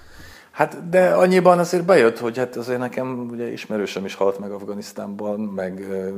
Hát, 0.50 0.88
de 0.88 1.14
annyiban 1.14 1.58
azért 1.58 1.84
bejött, 1.84 2.18
hogy 2.18 2.38
hát 2.38 2.56
azért 2.56 2.78
nekem 2.78 3.28
ugye 3.30 3.52
ismerősem 3.52 4.04
is 4.04 4.14
halt 4.14 4.38
meg 4.38 4.50
Afganisztánban, 4.50 5.40
meg 5.40 5.80
ö, 5.90 6.08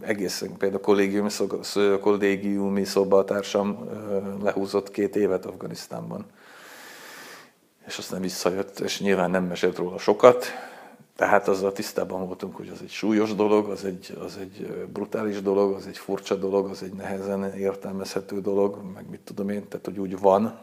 egészen 0.00 0.56
például 0.58 0.80
kollégiumi, 0.80 1.30
szog, 1.30 1.60
kollégiumi 2.00 2.84
szobatársam 2.84 3.88
ö, 3.90 4.18
lehúzott 4.42 4.90
két 4.90 5.16
évet 5.16 5.46
Afganisztánban. 5.46 6.26
És 7.86 7.98
aztán 7.98 8.20
visszajött, 8.20 8.78
és 8.78 9.00
nyilván 9.00 9.30
nem 9.30 9.44
mesélt 9.44 9.76
róla 9.76 9.98
sokat, 9.98 10.44
tehát 11.16 11.48
azzal 11.48 11.72
tisztában 11.72 12.26
voltunk, 12.26 12.56
hogy 12.56 12.68
az 12.68 12.82
egy 12.82 12.90
súlyos 12.90 13.34
dolog, 13.34 13.68
az 13.68 13.84
egy, 13.84 14.18
az 14.24 14.36
egy 14.40 14.86
brutális 14.92 15.42
dolog, 15.42 15.74
az 15.74 15.86
egy 15.86 15.98
furcsa 15.98 16.34
dolog, 16.34 16.68
az 16.68 16.82
egy 16.82 16.92
nehezen 16.92 17.54
értelmezhető 17.54 18.40
dolog, 18.40 18.80
meg 18.94 19.08
mit 19.10 19.20
tudom 19.20 19.48
én, 19.48 19.68
tehát 19.68 19.86
hogy 19.86 19.98
úgy 19.98 20.18
van, 20.18 20.58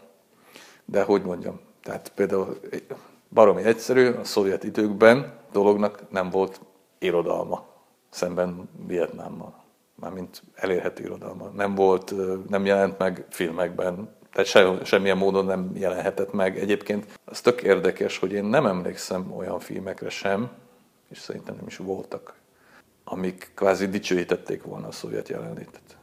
de 0.86 1.04
hogy 1.04 1.22
mondjam, 1.22 1.60
tehát 1.84 2.12
például 2.16 2.60
baromi 3.30 3.64
egyszerű, 3.64 4.08
a 4.08 4.24
szovjet 4.24 4.64
időkben 4.64 5.34
dolognak 5.52 6.04
nem 6.10 6.30
volt 6.30 6.62
irodalma 7.00 7.66
szemben 8.10 8.70
Vietnámmal. 8.88 9.64
Mármint 9.96 10.44
elérhető 10.56 11.04
irodalma. 11.04 11.48
Nem 11.48 11.76
volt, 11.76 12.14
nem 12.50 12.66
jelent 12.66 12.98
meg 12.98 13.26
filmekben, 13.30 14.16
tehát 14.34 14.50
se, 14.50 14.86
semmilyen 14.86 15.18
módon 15.18 15.46
nem 15.46 15.72
jelenhetett 15.74 16.34
meg. 16.34 16.60
Egyébként 16.60 17.20
az 17.26 17.42
tök 17.42 17.62
érdekes, 17.62 18.18
hogy 18.18 18.32
én 18.32 18.44
nem 18.44 18.66
emlékszem 18.66 19.34
olyan 19.38 19.60
filmekre 19.60 20.10
sem, 20.10 20.52
és 21.10 21.18
szerintem 21.18 21.56
nem 21.56 21.68
is 21.68 21.78
voltak, 21.78 22.34
amik 23.04 23.52
kvázi 23.56 23.88
dicsőítették 23.88 24.64
volna 24.64 24.88
a 24.88 24.92
szovjet 24.92 25.30
jelenlétet. 25.30 25.98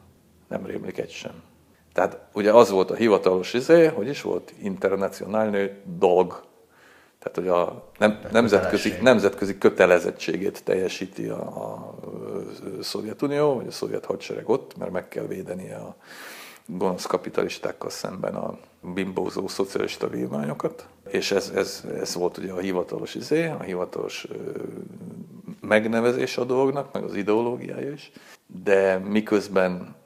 Nem 0.49 0.67
rémlik 0.67 0.99
egy 0.99 1.11
sem. 1.11 1.43
Tehát 1.93 2.19
ugye 2.33 2.53
az 2.53 2.71
volt 2.71 2.91
a 2.91 2.95
hivatalos 2.95 3.55
izé, 3.55 3.87
hogy 3.87 4.09
is 4.09 4.23
volt 4.23 4.53
internacionálnő 4.63 5.81
dolg. 5.85 6.43
Tehát, 7.19 7.37
hogy 7.37 7.49
a 7.49 7.91
nem, 7.99 8.21
nemzetközi, 8.33 8.95
nemzetközi 9.01 9.59
kötelezettségét 9.59 10.65
teljesíti 10.65 11.29
a, 11.29 11.41
a, 11.41 11.95
a 12.79 12.83
Szovjetunió, 12.83 13.55
vagy 13.55 13.67
a 13.67 13.71
szovjet 13.71 14.05
hadsereg 14.05 14.49
ott, 14.49 14.77
mert 14.77 14.91
meg 14.91 15.09
kell 15.09 15.27
védenie 15.27 15.77
a 15.77 15.97
gonosz 16.77 17.07
kapitalistákkal 17.07 17.91
szemben 17.91 18.35
a 18.35 18.59
bimbózó 18.95 19.49
szocialista 19.49 20.09
vívmányokat. 20.09 20.87
És 21.09 21.31
ez, 21.31 21.53
ez, 21.55 21.85
ez 22.01 22.15
volt 22.15 22.39
ugye 22.39 22.53
a 22.53 22.59
hivatalos 22.59 23.15
izé, 23.15 23.47
a 23.47 23.63
hivatalos 23.63 24.27
megnevezés 25.61 26.37
a 26.37 26.45
dolognak, 26.45 26.93
meg 26.93 27.03
az 27.03 27.15
ideológiája 27.15 27.93
is. 27.93 28.13
De 28.47 28.99
miközben 28.99 29.99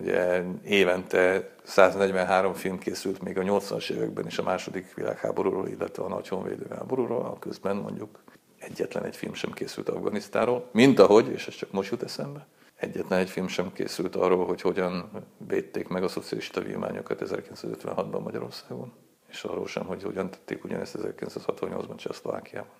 Ugye 0.00 0.42
évente 0.64 1.48
143 1.62 2.54
film 2.54 2.78
készült 2.78 3.22
még 3.22 3.38
a 3.38 3.42
80-as 3.42 3.90
években 3.90 4.26
is 4.26 4.38
a 4.38 4.42
második 4.42 4.94
világháborúról, 4.94 5.68
illetve 5.68 6.02
a 6.02 6.08
nagy 6.08 6.28
honvédő 6.28 6.66
háborúról, 6.70 7.36
közben 7.40 7.76
mondjuk 7.76 8.18
egyetlen 8.58 9.04
egy 9.04 9.16
film 9.16 9.34
sem 9.34 9.52
készült 9.52 9.88
Afganisztáról, 9.88 10.68
mint 10.72 10.98
ahogy, 10.98 11.28
és 11.28 11.46
ez 11.46 11.54
csak 11.54 11.72
most 11.72 11.90
jut 11.90 12.02
eszembe, 12.02 12.46
egyetlen 12.80 13.18
egy 13.18 13.30
film 13.30 13.48
sem 13.48 13.72
készült 13.72 14.16
arról, 14.16 14.46
hogy 14.46 14.60
hogyan 14.60 15.10
védték 15.48 15.88
meg 15.88 16.02
a 16.02 16.08
szocialista 16.08 16.60
vívmányokat 16.60 17.22
1956-ban 17.24 18.22
Magyarországon, 18.22 18.92
és 19.28 19.44
arról 19.44 19.66
sem, 19.66 19.86
hogy 19.86 20.02
hogyan 20.02 20.30
tették 20.30 20.64
ugyanezt 20.64 20.98
1968-ban 21.02 21.96
Csehszlovákiában. 21.96 22.74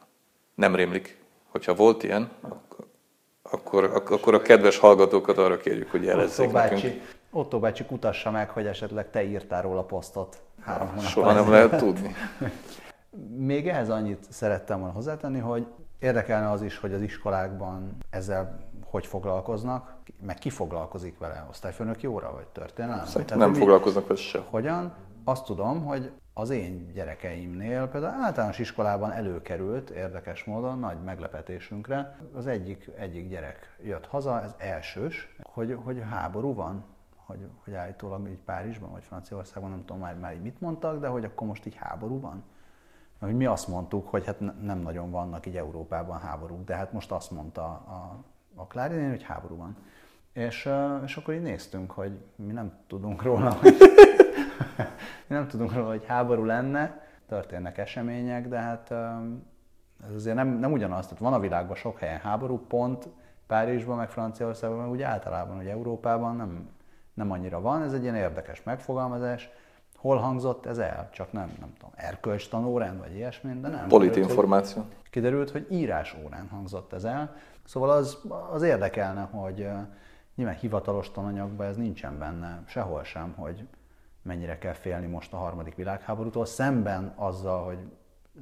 Nem 0.55 0.75
rémlik. 0.75 1.19
Hogyha 1.49 1.75
volt 1.75 2.03
ilyen, 2.03 2.31
akkor 2.41 2.89
akkor, 3.43 4.35
a 4.35 4.41
kedves 4.43 4.79
hallgatókat 4.79 5.39
arra 5.39 5.57
kérjük, 5.57 5.91
hogy 5.91 6.05
jelezzék 6.05 6.47
Otto 6.47 6.59
bácsi, 6.59 6.87
nekünk. 6.87 7.19
Otto 7.31 7.59
bácsi 7.59 7.85
kutassa 7.85 8.31
meg, 8.31 8.51
hogy 8.51 8.67
esetleg 8.67 9.11
te 9.11 9.25
írtál 9.25 9.63
róla 9.63 9.83
posztot 9.83 10.43
három 10.61 10.89
hónap 10.89 11.05
Soha 11.05 11.33
nem 11.33 11.51
lehet 11.51 11.77
tudni. 11.77 12.15
Még 13.37 13.69
ehhez 13.69 13.91
annyit 13.91 14.27
szerettem 14.29 14.79
volna 14.79 14.95
hozzátenni, 14.95 15.39
hogy 15.39 15.67
érdekelne 16.01 16.51
az 16.51 16.63
is, 16.63 16.79
hogy 16.79 16.93
az 16.93 17.01
iskolákban 17.01 17.97
ezzel 18.11 18.69
hogy 18.85 19.07
foglalkoznak, 19.07 19.95
meg 20.27 20.39
ki 20.39 20.51
foglalkozik 20.51 21.19
vele, 21.19 21.47
osztályfőnök 21.51 22.03
jóra, 22.03 22.33
vagy 22.33 22.47
történelem? 22.47 23.05
Szerintem 23.05 23.39
nem 23.39 23.55
foglalkoznak 23.55 24.07
vele 24.07 24.21
se. 24.21 24.43
Hogyan? 24.51 24.95
Azt 25.25 25.45
tudom, 25.45 25.85
hogy 25.85 26.13
az 26.35 26.51
én 26.51 26.93
gyerekeimnél 26.93 27.87
például 27.87 28.23
általános 28.23 28.59
iskolában 28.59 29.11
előkerült 29.11 29.91
érdekes 29.91 30.45
módon, 30.45 30.79
nagy 30.79 31.03
meglepetésünkre, 31.05 32.17
az 32.35 32.47
egyik, 32.47 32.91
egyik 32.99 33.29
gyerek 33.29 33.77
jött 33.83 34.07
haza, 34.07 34.43
ez 34.43 34.55
elsős, 34.59 35.37
hogy, 35.43 35.79
hogy 35.85 36.03
háború 36.11 36.55
van, 36.55 36.85
hogy, 37.27 37.49
hogy 37.65 37.75
állítólag 37.75 38.29
így 38.29 38.39
Párizsban 38.45 38.91
vagy 38.91 39.03
Franciaországban, 39.03 39.71
nem 39.71 39.85
tudom 39.85 40.01
már, 40.01 40.19
már 40.19 40.35
így 40.35 40.43
mit 40.43 40.61
mondtak, 40.61 41.01
de 41.01 41.07
hogy 41.07 41.25
akkor 41.25 41.47
most 41.47 41.67
így 41.67 41.75
háború 41.75 42.21
van. 42.21 42.43
Hogy 43.21 43.37
mi 43.37 43.47
azt 43.47 43.69
mondtuk, 43.69 44.09
hogy 44.09 44.27
hát 44.27 44.41
nem 44.63 44.79
nagyon 44.79 45.11
vannak 45.11 45.47
így 45.47 45.57
Európában 45.57 46.21
háborúk, 46.21 46.65
de 46.65 46.75
hát 46.75 46.93
most 46.93 47.13
azt 47.13 47.31
mondta 47.31 47.63
a, 47.65 48.25
a 48.55 48.67
Klári 48.67 49.09
hogy 49.09 49.23
háború 49.23 49.57
van. 49.57 49.77
És, 50.33 50.71
és 51.05 51.17
akkor 51.17 51.35
így 51.35 51.43
néztünk, 51.43 51.91
hogy 51.91 52.13
mi 52.37 52.53
nem 52.53 52.73
tudunk 52.87 53.23
róla, 53.23 53.51
hogy 53.53 53.77
nem 55.27 55.49
tudunk 55.49 55.73
róla, 55.73 55.89
hogy 55.89 56.05
háború 56.07 56.45
lenne, 56.45 57.09
történnek 57.27 57.79
események, 57.79 58.49
de 58.49 58.59
hát 58.59 58.91
ez 60.09 60.15
azért 60.15 60.37
nem, 60.37 60.49
nem 60.49 60.73
ugyanaz. 60.73 61.05
Tehát 61.05 61.23
van 61.23 61.33
a 61.33 61.41
világban 61.41 61.77
sok 61.77 61.99
helyen 61.99 62.19
háború, 62.19 62.59
pont 62.67 63.09
Párizsban, 63.47 63.97
meg 63.97 64.11
Franciaországban, 64.11 64.79
meg 64.79 64.91
úgy 64.91 65.03
általában, 65.03 65.57
hogy 65.57 65.67
Európában 65.67 66.37
nem, 66.37 66.69
nem 67.15 67.31
annyira 67.31 67.61
van. 67.61 67.83
Ez 67.83 67.93
egy 67.93 68.03
ilyen 68.03 68.15
érdekes 68.15 68.63
megfogalmazás. 68.63 69.51
Hol 70.01 70.17
hangzott 70.17 70.67
ez 70.67 70.79
el? 70.79 71.09
Csak 71.13 71.33
nem, 71.33 71.53
nem 71.61 71.73
tudom, 71.79 71.91
erkölcs 71.95 72.49
tanórán, 72.49 72.99
vagy 72.99 73.15
ilyesmi, 73.15 73.61
de 73.61 73.69
nem. 73.69 73.89
Politinformáció. 73.89 74.83
Kiderült, 74.83 75.11
kiderült, 75.11 75.51
hogy 75.51 75.67
írás 75.79 76.17
órán 76.25 76.49
hangzott 76.49 76.93
ez 76.93 77.05
el. 77.05 77.37
Szóval 77.65 77.91
az, 77.91 78.19
az 78.53 78.63
érdekelne, 78.63 79.23
hogy 79.23 79.69
nyilván 80.35 80.55
hivatalos 80.55 81.11
tananyagban 81.11 81.67
ez 81.67 81.77
nincsen 81.77 82.19
benne, 82.19 82.63
sehol 82.67 83.05
sem, 83.05 83.35
hogy 83.37 83.69
mennyire 84.23 84.59
kell 84.59 84.73
félni 84.73 85.07
most 85.07 85.33
a 85.33 85.37
harmadik 85.37 85.75
világháborútól, 85.75 86.47
szemben 86.47 87.13
azzal, 87.17 87.65
hogy 87.65 87.79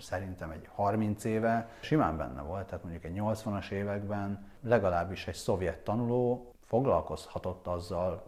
szerintem 0.00 0.50
egy 0.50 0.69
30 0.75 1.25
éve 1.25 1.69
simán 1.81 2.17
benne 2.17 2.43
volt, 2.43 2.67
tehát 2.67 2.85
mondjuk 2.85 3.05
egy 3.05 3.17
80-as 3.17 3.71
években 3.71 4.50
legalábbis 4.62 5.27
egy 5.27 5.35
szovjet 5.35 5.79
tanuló 5.79 6.53
foglalkozhatott 6.65 7.67
azzal 7.67 8.25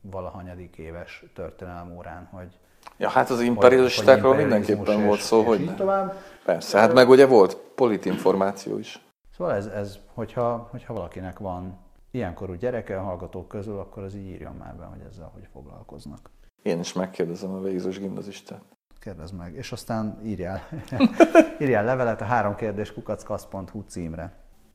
valahanyadik 0.00 0.76
éves 0.76 1.24
történelem 1.34 1.96
órán, 1.96 2.28
hogy 2.30 2.58
Ja, 2.96 3.08
hát 3.08 3.30
az 3.30 3.40
imperialistákról 3.40 4.34
mindenképpen 4.34 5.04
volt 5.04 5.20
szó, 5.20 5.42
hogy 5.42 5.74
tovább. 5.74 6.14
Persze, 6.44 6.78
hát 6.78 6.92
meg 6.92 7.08
ugye 7.08 7.26
volt 7.26 7.56
politinformáció 7.74 8.78
is. 8.78 9.00
Szóval 9.36 9.54
ez, 9.54 9.66
ez 9.66 9.98
hogyha, 10.14 10.68
hogyha 10.70 10.94
valakinek 10.94 11.38
van 11.38 11.78
ilyenkorú 12.10 12.54
gyereke 12.54 12.98
a 12.98 13.02
hallgatók 13.02 13.48
közül, 13.48 13.78
akkor 13.78 14.02
az 14.02 14.14
így 14.14 14.26
írjon 14.26 14.54
már 14.54 14.76
be, 14.76 14.84
hogy 14.84 15.00
ezzel 15.10 15.30
hogy 15.34 15.48
foglalkoznak. 15.52 16.30
Én 16.62 16.78
is 16.78 16.92
megkérdezem 16.92 17.52
a 17.52 17.60
végzős 17.60 17.98
gimnazistát. 17.98 18.62
Kérdezd 19.00 19.34
meg, 19.34 19.54
és 19.54 19.72
aztán 19.72 20.20
írjál, 20.24 20.68
írjál 21.62 21.84
levelet 21.84 22.20
a 22.20 22.24
három 22.24 22.54
kérdés 22.54 22.92
kukackasz.hu 22.92 23.82
címre. 23.86 24.32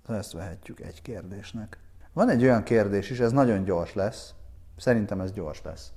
Ezt 0.07 0.31
vehetjük 0.31 0.79
egy 0.79 1.01
kérdésnek. 1.01 1.79
Van 2.13 2.29
egy 2.29 2.43
olyan 2.43 2.63
kérdés 2.63 3.09
is, 3.09 3.19
ez 3.19 3.31
nagyon 3.31 3.63
gyors 3.63 3.93
lesz. 3.93 4.33
Szerintem 4.77 5.19
ez 5.19 5.31
gyors 5.31 5.61
lesz. 5.61 5.91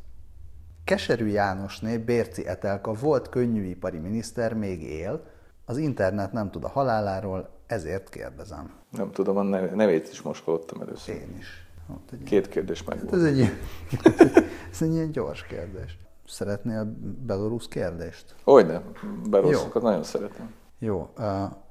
Keserű 0.84 1.26
Jánosné, 1.26 1.98
Bérci 1.98 2.46
Etelka 2.46 2.92
volt 2.92 3.28
könnyűipari 3.28 3.98
miniszter, 3.98 4.54
még 4.54 4.82
él. 4.82 5.22
Az 5.64 5.76
internet 5.76 6.32
nem 6.32 6.50
tud 6.50 6.64
a 6.64 6.68
haláláról, 6.68 7.48
ezért 7.66 8.08
kérdezem. 8.08 8.72
Nem 8.90 9.10
tudom, 9.10 9.36
a 9.36 9.42
nevét 9.74 10.08
is 10.12 10.22
most 10.22 10.44
hallottam 10.44 10.80
először. 10.80 11.14
Én 11.14 11.36
is. 11.38 11.66
egy 12.12 12.22
Két 12.22 12.48
kérdés 12.48 12.84
meg 12.84 12.98
hát 12.98 13.12
ez, 13.12 13.22
egy, 13.22 13.40
ez 14.72 14.82
egy 14.82 14.92
ilyen 14.92 15.10
gyors 15.10 15.46
kérdés. 15.46 15.98
Szeretnél 16.26 16.96
belorusz 17.26 17.68
kérdést? 17.68 18.34
Hogyne, 18.44 18.82
beloruszokat 19.30 19.82
nagyon 19.82 20.02
szeretem. 20.02 20.54
Jó. 20.78 21.08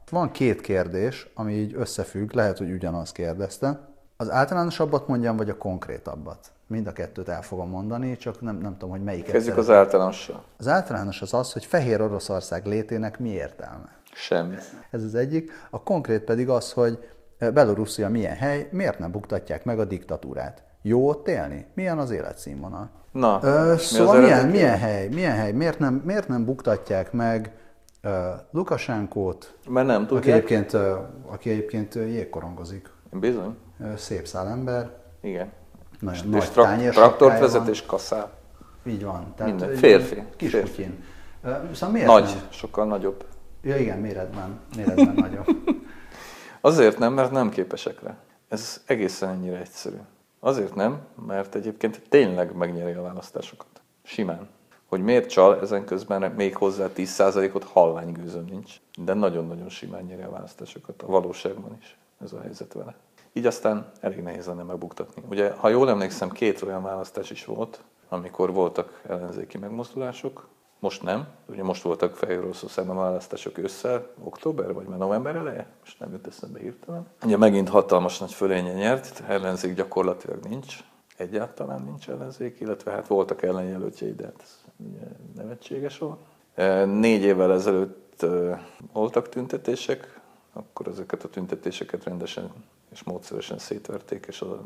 Van 0.09 0.31
két 0.31 0.61
kérdés, 0.61 1.29
ami 1.33 1.53
így 1.53 1.73
összefügg, 1.75 2.33
lehet, 2.33 2.57
hogy 2.57 2.71
ugyanazt 2.71 3.13
kérdezte. 3.13 3.87
Az 4.17 4.29
általánosabbat 4.29 5.07
mondjam, 5.07 5.37
vagy 5.37 5.49
a 5.49 5.57
konkrétabbat? 5.57 6.51
Mind 6.69 6.87
a 6.87 6.91
kettőt 6.91 7.29
el 7.29 7.41
fogom 7.41 7.69
mondani, 7.69 8.17
csak 8.17 8.41
nem, 8.41 8.57
nem 8.57 8.71
tudom, 8.71 8.89
hogy 8.89 9.03
melyiket 9.03 9.31
Kezdjük 9.31 9.57
az 9.57 9.69
általánossal. 9.69 10.43
Az 10.57 10.67
általános 10.67 11.21
az 11.21 11.33
az, 11.33 11.53
hogy 11.53 11.65
Fehér 11.65 12.01
Oroszország 12.01 12.65
létének 12.65 13.19
mi 13.19 13.29
értelme? 13.29 13.97
Semmi. 14.13 14.55
Ez 14.91 15.03
az 15.03 15.15
egyik. 15.15 15.51
A 15.69 15.83
konkrét 15.83 16.21
pedig 16.21 16.49
az, 16.49 16.71
hogy 16.71 16.99
Belorusszia 17.37 18.09
milyen 18.09 18.35
hely, 18.35 18.69
miért 18.71 18.99
nem 18.99 19.11
buktatják 19.11 19.63
meg 19.65 19.79
a 19.79 19.85
diktatúrát? 19.85 20.63
Jó 20.81 21.07
ott 21.07 21.27
élni? 21.27 21.65
Milyen 21.73 21.97
az 21.97 22.11
életszínvonal? 22.11 22.89
Na, 23.11 23.39
Ö, 23.43 23.73
szóval 23.77 24.19
milyen, 24.19 24.47
milyen 24.47 24.77
hely, 24.77 25.07
milyen 25.07 25.35
hely, 25.35 25.51
miért 25.51 25.79
nem, 25.79 26.01
miért 26.05 26.27
nem 26.27 26.45
buktatják 26.45 27.11
meg 27.11 27.51
uh, 28.03 28.11
Lukasánkót? 28.51 29.55
Mert 29.69 29.87
nem 29.87 30.07
tudják. 30.07 30.21
Aki 30.21 30.31
egyébként, 30.31 30.73
uh, 30.73 30.99
aki 31.25 31.49
egyébként 31.49 31.95
jégkorongozik. 31.95 32.89
Bizony. 33.11 33.55
Uh, 33.79 33.95
szép 33.95 34.27
szálember. 34.27 34.89
Igen. 35.21 35.51
Nagyon 35.99 36.19
és, 36.19 36.29
nagy 36.29 36.41
és 36.41 36.49
trak- 36.49 36.91
traktort 36.91 37.39
vezet 37.39 37.67
és 37.67 37.85
kaszál. 37.85 38.31
Így 38.85 39.03
van. 39.03 39.33
Tehát 39.35 39.51
Minden. 39.51 39.75
Férfi. 39.77 40.23
Kis 40.35 40.49
Férfi. 40.49 40.89
Szóval 41.73 41.89
miért 41.89 42.07
Nagy, 42.07 42.23
nem? 42.23 42.47
sokkal 42.49 42.85
nagyobb. 42.85 43.25
Ja 43.61 43.77
igen, 43.77 43.99
méretben, 43.99 44.59
méretben 44.75 45.13
nagyobb. 45.29 45.47
Azért 46.61 46.97
nem, 46.97 47.13
mert 47.13 47.31
nem 47.31 47.49
képesek 47.49 48.01
rá. 48.03 48.15
Ez 48.47 48.81
egészen 48.85 49.29
ennyire 49.29 49.57
egyszerű. 49.57 49.97
Azért 50.39 50.75
nem, 50.75 50.99
mert 51.27 51.55
egyébként 51.55 52.01
tényleg 52.09 52.55
megnyeri 52.55 52.91
a 52.91 53.01
választásokat. 53.01 53.67
Simán. 54.03 54.47
Hogy 54.87 55.01
miért 55.01 55.29
csal, 55.29 55.59
ezen 55.61 55.85
közben 55.85 56.31
még 56.31 56.55
hozzá 56.55 56.87
10%-ot 56.95 57.63
hallánygőzöm 57.63 58.45
nincs. 58.45 58.75
De 59.03 59.13
nagyon-nagyon 59.13 59.69
simán 59.69 60.03
nyeri 60.03 60.21
a 60.21 60.29
választásokat. 60.29 61.01
A 61.01 61.05
valóságban 61.05 61.77
is 61.81 61.97
ez 62.23 62.33
a 62.33 62.41
helyzet 62.41 62.73
vele. 62.73 62.95
Így 63.33 63.45
aztán 63.45 63.91
elég 63.99 64.21
nehéz 64.21 64.45
lenne 64.45 64.63
megbuktatni. 64.63 65.23
Ugye, 65.29 65.51
ha 65.51 65.69
jól 65.69 65.89
emlékszem, 65.89 66.29
két 66.29 66.61
olyan 66.61 66.83
választás 66.83 67.29
is 67.29 67.45
volt, 67.45 67.83
amikor 68.09 68.53
voltak 68.53 69.01
ellenzéki 69.07 69.57
megmozdulások, 69.57 70.47
most 70.79 71.03
nem. 71.03 71.27
Ugye 71.45 71.63
most 71.63 71.81
voltak 71.81 72.15
Fehér 72.15 72.37
Oroszországban 72.37 72.95
választások 72.95 73.57
ősszel, 73.57 74.07
október 74.23 74.73
vagy 74.73 74.87
már 74.87 74.97
november 74.97 75.35
eleje, 75.35 75.67
most 75.79 75.99
nem 75.99 76.11
jut 76.11 76.27
eszembe 76.27 76.59
hirtelen. 76.59 77.07
Ugye 77.23 77.37
megint 77.37 77.69
hatalmas 77.69 78.19
nagy 78.19 78.33
fölénye 78.33 78.73
nyert, 78.73 79.23
ellenzék 79.27 79.75
gyakorlatilag 79.75 80.43
nincs, 80.43 80.77
egyáltalán 81.17 81.81
nincs 81.81 82.09
ellenzék, 82.09 82.59
illetve 82.59 82.91
hát 82.91 83.07
voltak 83.07 83.41
ellenjelöltjei, 83.41 84.13
de 84.13 84.23
hát 84.23 84.41
ez 84.41 84.63
nevetséges 85.35 85.97
volt. 85.97 86.19
E, 86.55 86.85
négy 86.85 87.21
évvel 87.21 87.53
ezelőtt 87.53 88.25
voltak 88.93 89.29
tüntetések, 89.29 90.19
akkor 90.53 90.87
ezeket 90.87 91.23
a 91.23 91.29
tüntetéseket 91.29 92.03
rendesen 92.03 92.51
és 92.91 93.03
módszeresen 93.03 93.57
szétverték, 93.57 94.25
és 94.27 94.41
a, 94.41 94.63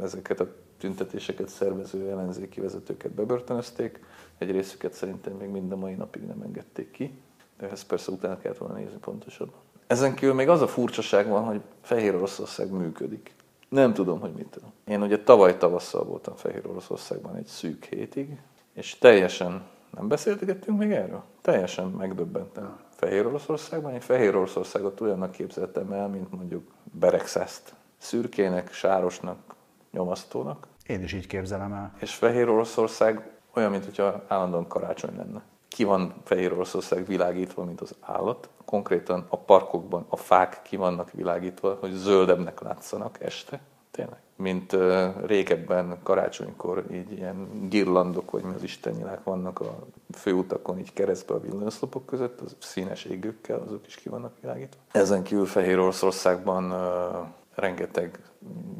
ezeket 0.00 0.40
a 0.40 0.54
tüntetéseket 0.78 1.48
szervező 1.48 2.10
ellenzéki 2.10 2.60
vezetőket 2.60 3.10
bebörtönözték. 3.10 4.00
Egy 4.38 4.50
részüket 4.50 4.92
szerintem 4.92 5.32
még 5.32 5.48
mind 5.48 5.72
a 5.72 5.76
mai 5.76 5.94
napig 5.94 6.22
nem 6.22 6.42
engedték 6.42 6.90
ki, 6.90 7.18
de 7.58 7.70
ezt 7.70 7.86
persze 7.86 8.10
utána 8.10 8.38
kellett 8.38 8.58
volna 8.58 8.74
nézni 8.74 8.98
pontosabban. 9.00 9.60
Ezen 9.86 10.14
kívül 10.14 10.34
még 10.34 10.48
az 10.48 10.62
a 10.62 10.68
furcsaság 10.68 11.28
van, 11.28 11.44
hogy 11.44 11.60
Fehér 11.80 12.14
Oroszország 12.14 12.70
működik. 12.70 13.34
Nem 13.68 13.92
tudom, 13.92 14.20
hogy 14.20 14.32
mitől. 14.32 14.64
Én 14.84 15.02
ugye 15.02 15.22
tavaly 15.22 15.56
tavasszal 15.56 16.04
voltam 16.04 16.36
Fehér 16.36 16.66
Oroszországban 16.66 17.36
egy 17.36 17.46
szűk 17.46 17.84
hétig, 17.84 18.38
és 18.72 18.98
teljesen, 18.98 19.62
nem 19.90 20.08
beszéltegettünk 20.08 20.78
még 20.78 20.92
erről? 20.92 21.22
Teljesen 21.40 21.86
megdöbbentem. 21.88 22.80
Fehér 23.06 23.26
Oroszországban, 23.26 23.92
én 23.92 24.00
Fehér 24.00 24.36
Oroszországot 24.36 25.00
olyannak 25.00 25.30
képzeltem 25.30 25.92
el, 25.92 26.08
mint 26.08 26.32
mondjuk 26.32 26.70
Beregszeszt. 26.92 27.74
Szürkének, 27.98 28.72
sárosnak, 28.72 29.54
nyomasztónak. 29.90 30.66
Én 30.86 31.02
is 31.02 31.12
így 31.12 31.26
képzelem 31.26 31.72
el. 31.72 31.92
És 32.00 32.14
Fehér 32.14 32.48
Oroszország 32.48 33.30
olyan, 33.54 33.70
mint 33.70 33.84
hogyha 33.84 34.24
állandóan 34.28 34.66
karácsony 34.66 35.16
lenne. 35.16 35.42
Ki 35.68 35.84
van 35.84 36.14
Fehér 36.24 36.52
Oroszország 36.52 37.06
világítva, 37.06 37.64
mint 37.64 37.80
az 37.80 37.94
állat. 38.00 38.48
Konkrétan 38.64 39.26
a 39.28 39.38
parkokban 39.38 40.06
a 40.08 40.16
fák 40.16 40.60
ki 40.62 40.76
vannak 40.76 41.10
világítva, 41.10 41.76
hogy 41.80 41.92
zöldebbnek 41.92 42.60
látszanak 42.60 43.20
este. 43.20 43.60
Tényleg. 43.90 44.20
Mint 44.42 44.76
régebben 45.24 45.98
karácsonykor 46.02 46.84
így 46.92 47.12
ilyen 47.12 47.68
girlandok, 47.68 48.30
vagy 48.30 48.42
mi 48.42 48.54
az 48.54 48.62
istennyilák 48.62 49.24
vannak 49.24 49.60
a 49.60 49.78
főutakon, 50.12 50.78
így 50.78 50.92
keresztbe 50.92 51.34
a 51.34 51.40
villanyoszlopok 51.40 52.06
között, 52.06 52.40
az 52.40 52.56
színes 52.58 53.04
égőkkel, 53.04 53.60
azok 53.66 53.86
is 53.86 53.94
ki 53.94 54.08
vannak 54.08 54.32
világítva. 54.40 54.80
Ezen 54.92 55.22
kívül 55.22 55.46
Fehér 55.46 55.78
Oroszországban 55.78 56.74
rengeteg 57.54 58.18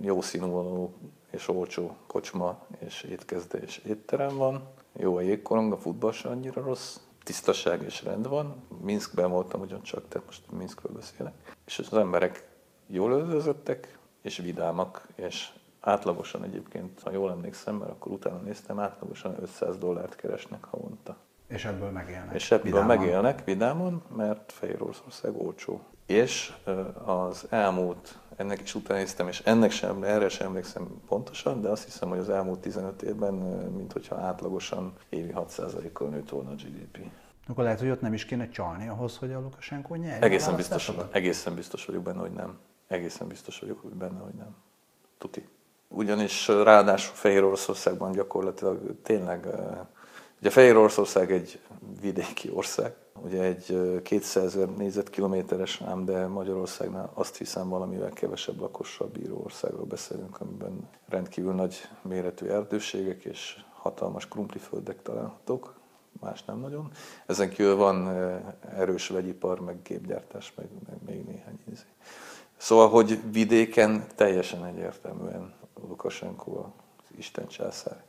jó 0.00 0.20
színvonalú 0.20 0.92
és 1.30 1.48
olcsó 1.48 1.96
kocsma 2.06 2.58
és 2.78 3.02
étkezde 3.02 3.58
és 3.58 3.78
étterem 3.86 4.36
van. 4.36 4.62
Jó 4.92 5.16
a 5.16 5.20
jégkorong, 5.20 5.72
a 5.72 5.76
futball 5.76 6.12
sem 6.12 6.30
annyira 6.30 6.62
rossz, 6.62 6.96
tisztaság 7.24 7.82
és 7.82 8.04
rend 8.04 8.28
van. 8.28 8.54
Minskben 8.80 9.30
voltam 9.30 9.60
ugyancsak, 9.60 10.08
tehát 10.08 10.26
most 10.26 10.42
Minskről 10.50 10.92
beszélek. 10.92 11.32
És 11.66 11.78
az 11.78 11.94
emberek 11.94 12.48
jól 12.86 13.12
öltözöttek, 13.12 13.98
és 14.22 14.36
vidámak, 14.36 15.08
és 15.14 15.48
átlagosan 15.80 16.44
egyébként, 16.44 17.00
ha 17.04 17.10
jól 17.10 17.30
emlékszem, 17.30 17.74
mert 17.74 17.90
akkor 17.90 18.12
utána 18.12 18.38
néztem, 18.38 18.78
átlagosan 18.78 19.36
500 19.42 19.78
dollárt 19.78 20.16
keresnek 20.16 20.64
havonta. 20.64 21.16
És 21.46 21.64
ebből 21.64 21.90
megélnek. 21.90 22.34
És 22.34 22.50
ebből 22.50 22.64
vidámon. 22.64 22.86
megélnek 22.86 23.44
vidámon, 23.44 24.02
mert 24.16 24.52
Fehér 24.52 24.82
Oroszország 24.82 25.36
olcsó. 25.36 25.80
És 26.06 26.52
az 27.04 27.46
elmúlt 27.50 28.18
ennek 28.36 28.60
is 28.60 28.74
utána 28.74 28.98
néztem, 28.98 29.28
és 29.28 29.40
ennek 29.44 29.70
sem, 29.70 30.02
erre 30.02 30.28
sem 30.28 30.46
emlékszem 30.46 31.02
pontosan, 31.08 31.60
de 31.60 31.68
azt 31.68 31.84
hiszem, 31.84 32.08
hogy 32.08 32.18
az 32.18 32.30
elmúlt 32.30 32.60
15 32.60 33.02
évben, 33.02 33.34
mint 33.76 33.92
hogyha 33.92 34.16
átlagosan 34.16 34.92
évi 35.08 35.32
6%-kal 35.34 36.08
nőtt 36.08 36.28
volna 36.28 36.50
a 36.50 36.54
GDP. 36.54 36.98
Akkor 37.48 37.64
lehet, 37.64 37.80
hogy 37.80 37.90
ott 37.90 38.00
nem 38.00 38.12
is 38.12 38.24
kéne 38.24 38.48
csalni 38.48 38.88
ahhoz, 38.88 39.16
hogy 39.16 39.32
a 39.32 39.40
Lukasenko 39.40 39.94
nyerje 39.94 40.20
egészen 40.20 40.56
biztos, 40.56 40.92
egészen 41.10 41.54
biztos 41.54 41.84
vagyok 41.84 42.02
benne, 42.02 42.20
hogy 42.20 42.32
nem. 42.32 42.58
Egészen 42.92 43.28
biztos 43.28 43.58
vagyok 43.58 43.84
benne, 43.84 44.18
hogy 44.18 44.34
nem. 44.34 44.56
Tuti. 45.18 45.48
Ugyanis 45.88 46.48
ráadásul 46.48 47.14
Fehér 47.14 47.44
Oroszországban 47.44 48.12
gyakorlatilag 48.12 48.94
tényleg, 49.02 49.46
ugye 50.40 50.50
Fehér 50.50 50.76
Oroszország 50.76 51.32
egy 51.32 51.60
vidéki 52.00 52.50
ország, 52.54 52.94
ugye 53.22 53.42
egy 53.42 54.00
200 54.02 54.44
ezer 54.44 54.68
négyzetkilométeres, 54.68 55.80
ám 55.80 56.04
de 56.04 56.26
Magyarországnál 56.26 57.10
azt 57.14 57.36
hiszem 57.36 57.68
valamivel 57.68 58.10
kevesebb 58.10 58.60
lakossal 58.60 59.06
bíró 59.06 59.40
országról 59.44 59.84
beszélünk, 59.84 60.40
amiben 60.40 60.88
rendkívül 61.08 61.52
nagy 61.52 61.88
méretű 62.02 62.46
erdőségek 62.46 63.24
és 63.24 63.64
hatalmas 63.72 64.28
krumpliföldek 64.28 65.02
találhatók, 65.02 65.74
más 66.20 66.44
nem 66.44 66.58
nagyon. 66.58 66.90
Ezen 67.26 67.50
kívül 67.50 67.76
van 67.76 68.08
erős 68.76 69.08
vegyipar, 69.08 69.60
meg 69.60 69.82
gépgyártás, 69.82 70.52
meg, 70.56 70.66
meg 70.88 70.96
még 71.06 71.24
néhány 71.24 71.58
ízé. 71.70 71.84
Szóval, 72.62 72.88
hogy 72.88 73.32
vidéken 73.32 74.06
teljesen 74.14 74.64
egyértelműen 74.64 75.54
Lukasenko 75.88 76.50
az 76.58 77.16
Isten 77.16 77.46
császár. 77.46 78.02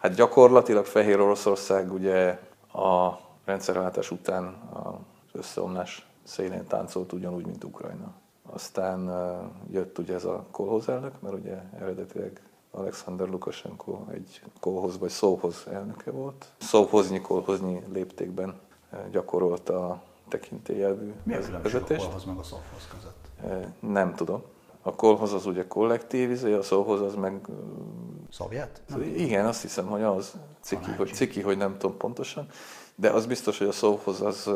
Hát 0.00 0.14
gyakorlatilag 0.14 0.84
Fehér 0.84 1.20
Oroszország 1.20 1.92
ugye 1.92 2.38
a 2.72 3.18
rendszerváltás 3.44 4.10
után 4.10 4.44
az 4.72 4.94
összeomlás 5.32 6.06
szélén 6.24 6.66
táncolt 6.66 7.12
ugyanúgy, 7.12 7.46
mint 7.46 7.64
Ukrajna. 7.64 8.12
Aztán 8.42 9.10
jött 9.70 9.98
ugye 9.98 10.14
ez 10.14 10.24
a 10.24 10.44
kolhoz 10.50 10.88
elnök, 10.88 11.20
mert 11.20 11.34
ugye 11.34 11.62
eredetileg 11.78 12.42
Alexander 12.70 13.28
Lukashenko 13.28 13.98
egy 14.12 14.42
kolhoz 14.60 14.98
vagy 14.98 15.10
szóhoz 15.10 15.66
elnöke 15.72 16.10
volt. 16.10 16.46
Szóhoznyi, 16.58 17.20
kolhoznyi 17.20 17.82
léptékben 17.92 18.60
gyakorolta 19.10 19.88
a 19.88 20.02
tekintélyelvű 20.28 21.12
Mi 21.22 21.34
a 21.34 21.40
vezetést. 21.62 22.00
a 22.00 22.04
kolhoz 22.04 22.24
meg 22.24 22.36
a 22.36 22.42
szóhoz 22.42 22.88
között? 22.94 23.27
Nem 23.80 24.14
tudom. 24.14 24.42
A 24.82 24.94
kolhoz 24.94 25.32
az 25.32 25.46
ugye 25.46 25.66
kollektív, 25.66 26.30
izé, 26.30 26.52
a 26.52 26.62
szóhoz 26.62 27.00
az 27.00 27.14
meg... 27.14 27.46
Szovjet? 28.30 28.82
Nem 28.88 29.02
igen, 29.02 29.46
azt 29.46 29.62
hiszem, 29.62 29.86
hogy 29.86 30.02
az. 30.02 30.32
Ciki, 30.60 30.90
hogy, 30.90 31.14
ciki, 31.14 31.40
hogy 31.40 31.56
nem 31.56 31.78
tudom 31.78 31.96
pontosan. 31.96 32.46
De 32.94 33.10
az 33.10 33.26
biztos, 33.26 33.58
hogy 33.58 33.66
a 33.66 33.72
szóhoz 33.72 34.20
az, 34.20 34.50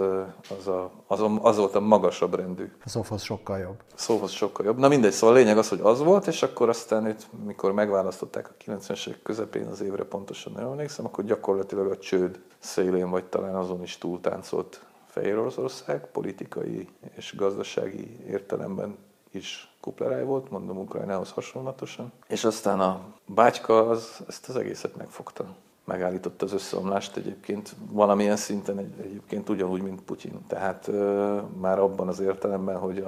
az, 0.59 0.66
a, 0.66 0.90
az, 1.07 1.21
a, 1.21 1.38
az 1.42 1.57
volt 1.57 1.75
a 1.75 1.81
magasabb 1.81 2.35
rendű. 2.35 2.73
A 2.85 2.88
szóhoz 2.88 3.23
sokkal 3.23 3.59
jobb. 3.59 3.77
A 3.95 3.99
szóhoz 3.99 4.31
sokkal 4.31 4.66
jobb. 4.66 4.79
Na 4.79 4.88
mindegy, 4.88 5.12
szóval 5.12 5.37
a 5.37 5.38
lényeg 5.38 5.59
az, 5.59 5.68
hogy 5.68 5.81
az 5.83 6.03
volt, 6.03 6.27
és 6.27 6.42
akkor 6.42 6.68
aztán 6.68 7.07
őt, 7.07 7.27
mikor 7.45 7.73
megválasztották 7.73 8.49
a 8.49 8.71
90-es 8.71 9.09
évek 9.09 9.23
közepén 9.23 9.66
az 9.66 9.81
évre 9.81 10.05
pontosan 10.05 10.53
nem 10.53 10.66
emlékszem, 10.66 11.05
akkor 11.05 11.25
gyakorlatilag 11.25 11.90
a 11.90 11.99
csőd 11.99 12.40
szélén, 12.59 13.11
vagy 13.11 13.25
talán 13.25 13.55
azon 13.55 13.83
is 13.83 13.99
túltáncolt 13.99 14.83
Fehér 15.12 15.38
Oroszország, 15.38 16.07
politikai 16.12 16.88
és 17.16 17.35
gazdasági 17.37 18.16
értelemben 18.27 18.96
is 19.31 19.75
kupleráj 19.81 20.25
volt, 20.25 20.51
mondom 20.51 20.79
Ukrajnához 20.79 21.31
hasonlatosan. 21.31 22.12
És 22.29 22.44
aztán 22.44 22.81
a 22.81 23.01
bátyka 23.27 23.88
az, 23.88 24.25
ezt 24.29 24.48
az 24.48 24.57
egészet 24.57 24.96
megfogta 24.96 25.57
megállította 25.85 26.44
az 26.44 26.53
összeomlást 26.53 27.16
egyébként 27.16 27.75
valamilyen 27.90 28.37
szinten 28.37 28.79
egy, 28.79 28.92
egyébként 29.01 29.48
ugyanúgy, 29.48 29.83
mint 29.83 30.03
Putyin. 30.03 30.44
Tehát 30.46 30.88
ö, 30.88 31.40
már 31.61 31.79
abban 31.79 32.09
az 32.09 32.20
értelemben, 32.20 32.79
hogy 32.79 33.05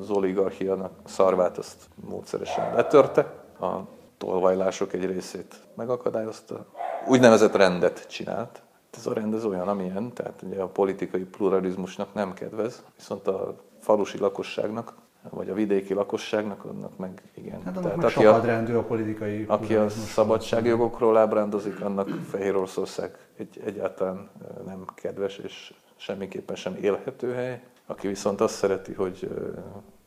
az 0.00 0.10
oligarchiának 0.10 0.92
szarvát 1.04 1.58
azt 1.58 1.88
módszeresen 1.94 2.74
letörte, 2.74 3.20
a 3.60 3.76
tolvajlások 4.18 4.92
egy 4.92 5.04
részét 5.04 5.54
megakadályozta, 5.74 6.66
úgynevezett 7.08 7.54
rendet 7.54 8.06
csinált. 8.08 8.62
Ez 8.96 9.06
a 9.06 9.12
rend 9.12 9.34
az 9.34 9.44
olyan, 9.44 9.68
amilyen, 9.68 10.12
tehát 10.12 10.42
ugye 10.42 10.60
a 10.60 10.66
politikai 10.66 11.24
pluralizmusnak 11.24 12.14
nem 12.14 12.34
kedvez, 12.34 12.84
viszont 12.96 13.26
a 13.26 13.54
falusi 13.80 14.18
lakosságnak 14.18 14.94
vagy 15.30 15.50
a 15.50 15.54
vidéki 15.54 15.94
lakosságnak, 15.94 16.64
annak 16.64 16.96
meg 16.96 17.22
igen. 17.34 17.62
Hát 17.62 17.76
annak 17.76 17.82
Tehát 17.82 17.96
meg 17.96 18.06
aki 18.06 18.24
a, 18.72 18.78
a 18.78 18.82
politikai 18.82 19.44
Aki 19.48 19.74
a 19.74 19.88
szabadságjogokról 19.88 21.16
ábrándozik, 21.16 21.80
annak 21.80 22.08
Fehér 22.08 22.56
Oroszország 22.56 23.18
egy, 23.36 23.60
egyáltalán 23.64 24.30
nem 24.66 24.84
kedves 24.94 25.38
és 25.38 25.74
semmiképpen 25.96 26.56
sem 26.56 26.76
élhető 26.80 27.32
hely. 27.32 27.62
Aki 27.86 28.08
viszont 28.08 28.40
azt 28.40 28.54
szereti, 28.54 28.92
hogy 28.92 29.28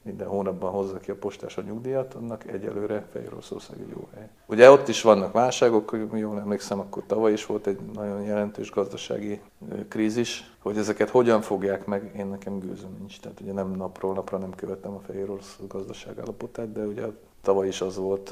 minden 0.09 0.27
hónapban 0.27 0.71
hozza 0.71 0.97
ki 0.97 1.11
a 1.11 1.15
postás 1.15 1.57
a 1.57 1.61
nyugdíjat, 1.61 2.13
annak 2.13 2.47
egyelőre 2.47 3.05
Fehér 3.11 3.31
Oroszország 3.31 3.79
egy 3.79 3.89
jó 3.89 4.07
hely. 4.15 4.29
Ugye 4.45 4.71
ott 4.71 4.87
is 4.87 5.01
vannak 5.01 5.31
válságok, 5.31 5.97
jól 6.13 6.39
emlékszem, 6.39 6.79
akkor 6.79 7.03
tavaly 7.05 7.31
is 7.31 7.45
volt 7.45 7.67
egy 7.67 7.79
nagyon 7.93 8.21
jelentős 8.21 8.71
gazdasági 8.71 9.41
krízis, 9.87 10.53
hogy 10.59 10.77
ezeket 10.77 11.09
hogyan 11.09 11.41
fogják 11.41 11.85
meg, 11.85 12.11
én 12.17 12.27
nekem 12.27 12.59
gőzöm 12.59 12.95
nincs. 12.97 13.19
Tehát 13.19 13.39
ugye 13.39 13.53
nem 13.53 13.71
napról 13.71 14.13
napra 14.13 14.37
nem 14.37 14.55
követtem 14.55 14.91
a 14.91 14.99
Fehér 14.99 15.29
Orosz 15.29 15.59
gazdaság 15.67 16.19
állapotát, 16.19 16.71
de 16.71 16.85
ugye 16.85 17.05
tavaly 17.41 17.67
is 17.67 17.81
az 17.81 17.97
volt, 17.97 18.29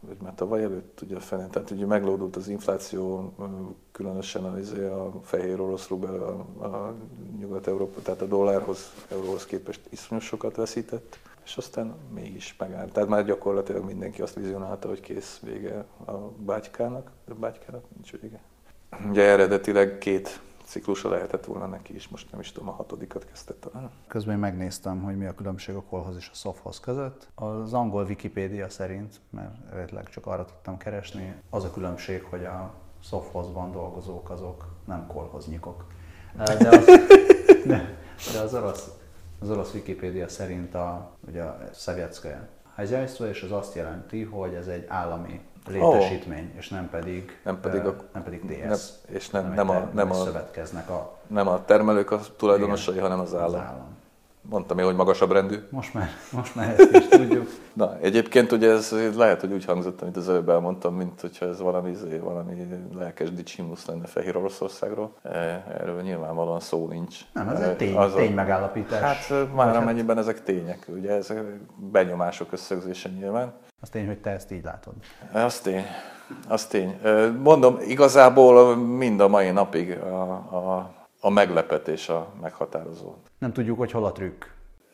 vagy 0.00 0.16
már 0.22 0.34
tavaly 0.34 0.62
előtt 0.62 1.00
ugye 1.02 1.20
fene, 1.20 1.46
tehát 1.46 1.70
ugye 1.70 1.86
meglódult 1.86 2.36
az 2.36 2.48
infláció, 2.48 3.32
különösen 3.94 4.44
az, 4.44 4.72
a 4.72 5.12
fehér 5.22 5.60
orosz 5.60 5.88
rubel 5.88 6.14
a, 6.14 6.64
a 6.64 6.94
Nyugat-Európa, 7.38 8.02
tehát 8.02 8.20
a 8.20 8.26
dollárhoz, 8.26 8.92
euróhoz 9.08 9.46
képest 9.46 9.80
iszonyos 9.90 10.24
sokat 10.24 10.56
veszített, 10.56 11.18
és 11.44 11.56
aztán 11.56 11.94
mégis 12.14 12.56
megállt. 12.58 12.92
Tehát 12.92 13.08
már 13.08 13.24
gyakorlatilag 13.24 13.84
mindenki 13.84 14.22
azt 14.22 14.34
vizionálta, 14.34 14.88
hogy 14.88 15.00
kész 15.00 15.40
vége 15.42 15.84
a 16.06 16.12
bátykának, 16.38 17.10
de 17.26 17.32
a 17.32 17.36
bátykának 17.36 17.82
nincs 17.94 18.12
vége. 18.20 18.40
Ugye 19.08 19.22
eredetileg 19.22 19.98
két 19.98 20.40
ciklusa 20.64 21.08
lehetett 21.08 21.44
volna 21.44 21.66
neki 21.66 21.94
is, 21.94 22.08
most 22.08 22.30
nem 22.30 22.40
is 22.40 22.52
tudom, 22.52 22.68
a 22.68 22.72
hatodikat 22.72 23.26
kezdte 23.26 23.54
talán. 23.54 23.90
Közben 24.06 24.38
megnéztem, 24.38 25.02
hogy 25.02 25.16
mi 25.16 25.26
a 25.26 25.34
különbség 25.34 25.74
a 25.74 25.82
kolhoz 25.82 26.16
és 26.16 26.28
a 26.32 26.34
szofhoz 26.34 26.80
között. 26.80 27.28
Az 27.34 27.72
angol 27.72 28.04
Wikipédia 28.04 28.68
szerint, 28.68 29.20
mert 29.30 29.54
eredetileg 29.70 30.08
csak 30.08 30.26
arra 30.26 30.44
tudtam 30.44 30.76
keresni, 30.76 31.34
az 31.50 31.64
a 31.64 31.70
különbség, 31.70 32.22
hogy 32.22 32.44
a 32.44 32.82
szofhozban 33.08 33.72
dolgozók 33.72 34.30
azok 34.30 34.64
nem 34.84 35.06
kolhoznyikok. 35.06 35.84
De 36.36 36.68
az, 36.68 36.84
de, 37.66 37.96
de 38.32 38.38
az 38.38 38.54
orosz, 38.54 38.90
az 39.40 39.50
orosz 39.50 39.72
Wikipédia 39.74 40.28
szerint 40.28 40.74
a, 40.74 41.10
ugye 41.28 41.42
a 41.42 41.58
Szevjetszkaja 41.72 42.48
házjájszó, 42.74 43.24
és 43.24 43.42
az 43.42 43.52
azt 43.52 43.74
jelenti, 43.74 44.22
hogy 44.22 44.54
ez 44.54 44.66
egy 44.66 44.84
állami 44.88 45.40
létesítmény, 45.68 46.48
oh. 46.50 46.58
és 46.58 46.68
nem 46.68 46.90
pedig, 46.90 47.38
nem 47.44 47.60
pedig, 47.60 47.84
a, 47.84 47.96
nem 48.12 48.22
pedig 48.22 48.44
DS. 48.44 48.60
Nem, 48.60 48.78
és 49.06 49.30
nem, 49.30 49.52
nem, 49.52 49.68
a, 49.68 49.88
nem, 49.92 50.10
a, 50.10 50.14
szövetkeznek 50.14 50.90
a, 50.90 51.18
nem 51.26 51.48
a 51.48 51.64
termelők 51.64 52.10
a 52.10 52.20
tulajdonosai, 52.36 52.94
igen, 52.94 53.06
hanem 53.06 53.24
az 53.24 53.34
állam. 53.34 53.54
Az 53.54 53.60
állam. 53.60 53.93
Mondtam 54.48 54.78
én, 54.78 54.84
hogy 54.84 54.94
magasabb 54.94 55.32
rendű. 55.32 55.56
Most 55.70 55.94
már, 55.94 56.08
most 56.32 56.54
már 56.54 56.74
ezt 56.78 56.92
is 56.92 57.08
tudjuk. 57.08 57.48
Na, 57.72 57.98
egyébként 58.00 58.52
ugye 58.52 58.70
ez 58.70 58.94
lehet, 59.16 59.40
hogy 59.40 59.52
úgy 59.52 59.64
hangzott, 59.64 60.02
amit 60.02 60.16
az 60.16 60.28
előbb 60.28 60.48
elmondtam, 60.48 60.94
mint 60.94 61.20
hogyha 61.20 61.46
ez 61.46 61.60
valami, 61.60 61.92
valami 62.20 62.66
lelkes 62.94 63.32
dicsimusz 63.32 63.86
lenne 63.86 64.06
Fehér 64.06 64.36
Oroszországról. 64.36 65.12
E, 65.22 65.28
erről 65.80 66.02
nyilvánvalóan 66.02 66.60
szó 66.60 66.86
nincs. 66.86 67.20
Nem, 67.32 67.48
ez 67.48 67.60
egy 67.60 67.76
tény, 67.76 67.96
az 67.96 68.12
tény 68.12 68.34
megállapítás. 68.34 69.00
Hát 69.00 69.54
már 69.54 69.76
amennyiben 69.76 70.18
ezek 70.18 70.42
tények, 70.42 70.86
ugye 70.88 71.10
ezek 71.10 71.42
benyomások 71.76 72.52
összegzése 72.52 73.08
nyilván. 73.08 73.52
Az 73.80 73.88
tény, 73.88 74.06
hogy 74.06 74.18
te 74.18 74.30
ezt 74.30 74.52
így 74.52 74.64
látod. 74.64 74.92
Az 75.32 75.60
tény. 75.60 75.84
Az 76.48 76.66
tény. 76.66 77.00
Mondom, 77.42 77.76
igazából 77.86 78.76
mind 78.76 79.20
a 79.20 79.28
mai 79.28 79.50
napig 79.50 79.98
a, 79.98 80.30
a, 80.32 80.92
a 81.24 81.30
meglepetés 81.30 82.08
a 82.08 82.32
meghatározó. 82.40 83.14
Nem 83.38 83.52
tudjuk, 83.52 83.78
hogy 83.78 83.90
hol 83.90 84.04
a 84.04 84.12
trükk. 84.12 84.44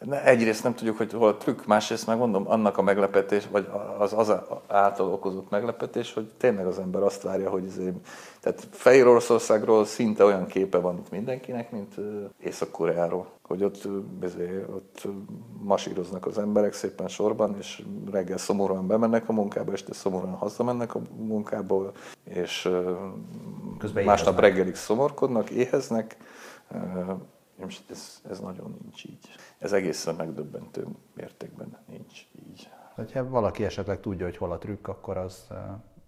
Egyrészt 0.08 0.62
nem 0.62 0.74
tudjuk, 0.74 0.96
hogy 0.96 1.12
hol 1.12 1.28
a 1.28 1.36
trükk, 1.36 1.64
másrészt 1.64 2.06
meg 2.06 2.18
mondom, 2.18 2.48
annak 2.48 2.78
a 2.78 2.82
meglepetés, 2.82 3.48
vagy 3.50 3.68
az, 3.98 4.12
az 4.12 4.32
által 4.66 5.12
okozott 5.12 5.50
meglepetés, 5.50 6.12
hogy 6.12 6.30
tényleg 6.36 6.66
az 6.66 6.78
ember 6.78 7.02
azt 7.02 7.22
várja, 7.22 7.50
hogy 7.50 7.66
azért, 7.66 7.94
tehát 8.40 8.66
Fehér 8.70 9.06
Oroszországról 9.06 9.84
szinte 9.84 10.24
olyan 10.24 10.46
képe 10.46 10.78
van 10.78 10.98
itt 10.98 11.10
mindenkinek, 11.10 11.70
mint 11.70 11.94
Észak-Koreáról. 12.38 13.26
Hogy 13.42 13.64
ott, 13.64 13.88
azért, 14.22 14.68
ott 14.68 15.08
masíroznak 15.62 16.26
az 16.26 16.38
emberek 16.38 16.72
szépen 16.72 17.08
sorban, 17.08 17.56
és 17.58 17.82
reggel 18.10 18.38
szomorúan 18.38 18.86
bemennek 18.86 19.28
a 19.28 19.32
munkába, 19.32 19.72
este 19.72 19.94
szomorúan 19.94 20.34
hazamennek 20.34 20.94
a 20.94 21.00
munkából, 21.16 21.92
és 22.24 22.68
Közben 23.78 24.04
másnap 24.04 24.32
éheznek. 24.32 24.56
reggelig 24.56 24.74
szomorkodnak, 24.74 25.50
éheznek, 25.50 26.16
most 27.60 27.90
ez, 27.90 28.20
ez 28.30 28.40
nagyon 28.40 28.76
nincs 28.82 29.04
így. 29.04 29.28
Ez 29.58 29.72
egészen 29.72 30.14
megdöbbentő 30.14 30.86
mértékben 31.14 31.76
nincs 31.86 32.26
így. 32.48 32.68
Ha 33.12 33.28
valaki 33.28 33.64
esetleg 33.64 34.00
tudja, 34.00 34.24
hogy 34.24 34.36
hol 34.36 34.52
a 34.52 34.58
trükk, 34.58 34.88
akkor 34.88 35.16
az, 35.16 35.46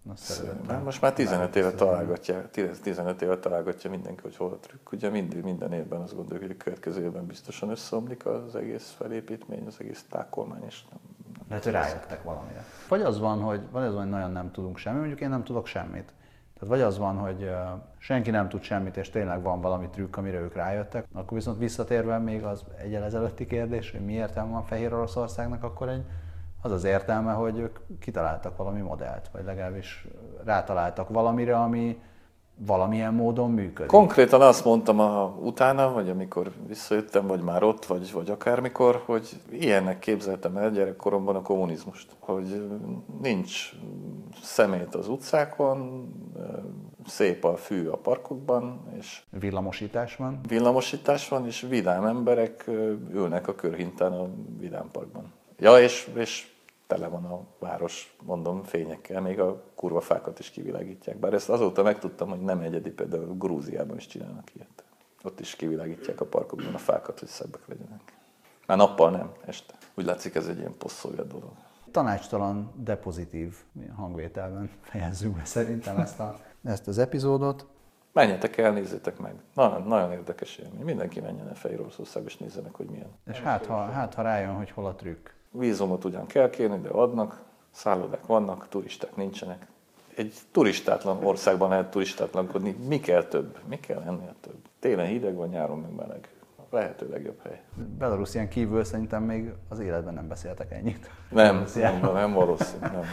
az 0.09 0.43
Már 0.67 0.83
most 0.83 1.01
már 1.01 1.13
15 1.13 1.57
éve 1.57 1.73
találgatja, 1.73 2.49
15 2.83 3.23
éve 3.23 3.39
találgatja 3.39 3.91
mindenki, 3.91 4.23
hogy 4.23 4.37
hol 4.37 4.53
a 4.53 4.57
trükk. 4.57 4.93
Ugye 4.93 5.09
mindig, 5.09 5.43
minden 5.43 5.73
évben 5.73 6.01
azt 6.01 6.15
gondoljuk, 6.15 6.47
hogy 6.47 6.57
a 6.59 6.65
következő 6.65 7.03
évben 7.03 7.27
biztosan 7.27 7.71
összeomlik 7.71 8.27
az 8.27 8.55
egész 8.55 8.95
felépítmény, 8.97 9.67
az 9.67 9.77
egész 9.81 10.05
tákolmány, 10.11 10.65
és 10.67 10.85
nem, 10.91 10.99
nem 11.35 11.45
Lehet, 11.49 11.65
hogy 11.65 11.73
rájöttek 11.73 12.23
valamire. 12.23 12.65
Vagy 12.89 13.03
az 13.03 13.19
van, 13.19 13.41
hogy, 13.41 13.61
vagy 13.71 13.85
az 13.85 13.93
van, 13.93 14.03
hogy 14.03 14.11
nagyon 14.11 14.33
nem 14.33 14.51
tudunk 14.51 14.77
semmit, 14.77 14.99
mondjuk 14.99 15.21
én 15.21 15.29
nem 15.29 15.45
tudok 15.45 15.67
semmit. 15.67 16.13
Tehát 16.63 16.77
vagy 16.77 16.87
az 16.87 16.99
van, 16.99 17.17
hogy 17.17 17.51
senki 17.99 18.31
nem 18.31 18.49
tud 18.49 18.63
semmit, 18.63 18.97
és 18.97 19.11
tényleg 19.11 19.43
van 19.43 19.61
valami 19.61 19.89
trükk, 19.89 20.17
amire 20.17 20.39
ők 20.39 20.55
rájöttek, 20.55 21.07
akkor 21.13 21.37
viszont 21.39 21.59
visszatérve 21.59 22.19
még 22.19 22.45
az 22.45 22.65
egyel 22.83 23.03
ezelőtti 23.05 23.47
kérdés, 23.47 23.91
hogy 23.91 24.05
mi 24.05 24.13
értelme 24.13 24.53
van 24.53 24.65
Fehér 24.65 24.95
Oroszországnak, 24.95 25.63
akkor 25.63 25.89
egy, 25.89 26.05
az 26.61 26.71
az 26.71 26.85
értelme, 26.85 27.33
hogy 27.33 27.59
ők 27.59 27.79
kitaláltak 27.99 28.57
valami 28.57 28.81
modellt, 28.81 29.29
vagy 29.33 29.45
legalábbis 29.45 30.07
rátaláltak 30.45 31.09
valamire, 31.09 31.57
ami, 31.57 32.03
valamilyen 32.57 33.15
módon 33.15 33.51
működik. 33.51 33.91
Konkrétan 33.91 34.41
azt 34.41 34.65
mondtam 34.65 35.01
a, 35.01 35.37
utána, 35.41 35.93
vagy 35.93 36.09
amikor 36.09 36.53
visszajöttem, 36.67 37.27
vagy 37.27 37.41
már 37.41 37.63
ott, 37.63 37.85
vagy, 37.85 38.13
vagy 38.13 38.31
akármikor, 38.31 39.03
hogy 39.05 39.29
ilyennek 39.51 39.99
képzeltem 39.99 40.57
el 40.57 40.71
gyerekkoromban 40.71 41.37
a 41.37 41.43
kommunizmust. 41.43 42.09
Hogy 42.19 42.69
nincs 43.23 43.73
szemét 44.43 44.95
az 44.95 45.09
utcákon, 45.09 46.09
szép 47.07 47.45
a 47.45 47.57
fű 47.57 47.87
a 47.87 47.97
parkokban, 47.97 48.81
és 48.99 49.23
villamosítás 49.31 50.17
van. 50.17 50.41
Villamosítás 50.49 51.29
van, 51.29 51.47
és 51.47 51.67
vidám 51.69 52.05
emberek 52.05 52.65
ülnek 53.13 53.49
a 53.49 53.55
körhintán 53.55 54.13
a 54.13 54.29
vidám 54.59 54.89
parkban. 54.93 55.33
Ja, 55.59 55.79
és, 55.79 56.11
és 56.15 56.52
tele 56.93 57.09
van 57.09 57.25
a 57.25 57.41
város, 57.59 58.17
mondom, 58.23 58.63
fényekkel, 58.63 59.21
még 59.21 59.41
a 59.41 59.63
kurva 59.75 60.01
fákat 60.01 60.39
is 60.39 60.51
kivilágítják. 60.51 61.17
Bár 61.17 61.33
ezt 61.33 61.49
azóta 61.49 61.83
megtudtam, 61.83 62.29
hogy 62.29 62.41
nem 62.41 62.61
egyedi, 62.61 62.91
például 62.91 63.37
Grúziában 63.37 63.97
is 63.97 64.07
csinálnak 64.07 64.55
ilyet. 64.55 64.85
Ott 65.23 65.41
is 65.41 65.57
kivilágítják 65.57 66.21
a 66.21 66.25
parkokban 66.25 66.75
a 66.75 66.79
fákat, 66.79 67.19
hogy 67.19 67.29
szebbek 67.29 67.67
legyenek. 67.67 68.01
Már 68.67 68.79
nappal 68.79 69.11
nem, 69.11 69.33
este. 69.47 69.75
Úgy 69.95 70.05
látszik, 70.05 70.35
ez 70.35 70.47
egy 70.47 70.59
ilyen 70.59 70.77
posszolja 70.79 71.23
dolog. 71.23 71.53
Tanácstalan, 71.91 72.73
de 72.77 72.97
pozitív 72.97 73.57
hangvételben 73.97 74.71
fejezzük 74.81 75.37
be 75.37 75.45
szerintem 75.45 75.99
ezt, 75.99 76.21
a, 76.21 76.39
ezt 76.65 76.89
az 76.89 76.99
epizódot. 76.99 77.67
Menjetek 78.13 78.57
el, 78.57 78.73
nézzétek 78.73 79.19
meg. 79.19 79.35
Nagyon, 79.55 79.83
nagyon 79.83 80.13
érdekes 80.13 80.57
élmény. 80.57 80.85
Mindenki 80.85 81.21
menjen 81.21 81.49
el 81.49 81.55
Fehér 81.55 81.81
és 82.25 82.37
nézzenek, 82.37 82.75
hogy 82.75 82.87
milyen. 82.87 83.11
És 83.31 83.41
hát 83.41 83.67
ha, 83.67 83.85
hát, 83.85 84.15
ha 84.15 84.23
rájön, 84.23 84.55
hogy 84.55 84.71
hol 84.71 84.87
a 84.87 84.95
trükk. 84.95 85.29
Vízumot 85.53 86.05
ugyan 86.05 86.27
kell 86.27 86.51
kérni, 86.51 86.81
de 86.81 86.89
adnak, 86.89 87.43
szállodák 87.71 88.27
vannak, 88.27 88.67
turisták 88.69 89.17
nincsenek. 89.17 89.67
Egy 90.17 90.35
turistátlan 90.51 91.25
országban 91.25 91.69
lehet 91.69 91.91
turistátlankodni. 91.91 92.77
Mi 92.89 93.01
kell 93.01 93.25
több? 93.25 93.59
Mi 93.69 93.81
kell 93.81 94.01
ennél 94.01 94.35
több? 94.41 94.57
Télen 94.81 95.07
hideg 95.07 95.35
van, 95.35 95.49
nyáron 95.49 95.79
meg 95.79 95.95
meleg. 95.95 96.29
Lehető 96.71 97.09
legjobb 97.09 97.41
hely. 97.43 97.61
Belarusián 97.99 98.49
kívül 98.49 98.85
szerintem 98.85 99.23
még 99.23 99.53
az 99.69 99.79
életben 99.79 100.15
nem 100.15 100.29
beszéltek 100.29 100.73
ennyit. 100.73 101.11
Nem, 101.31 101.65
nem, 101.75 102.13
nem 102.13 102.33
valószínű. 102.33 102.81
Nem. 102.81 103.05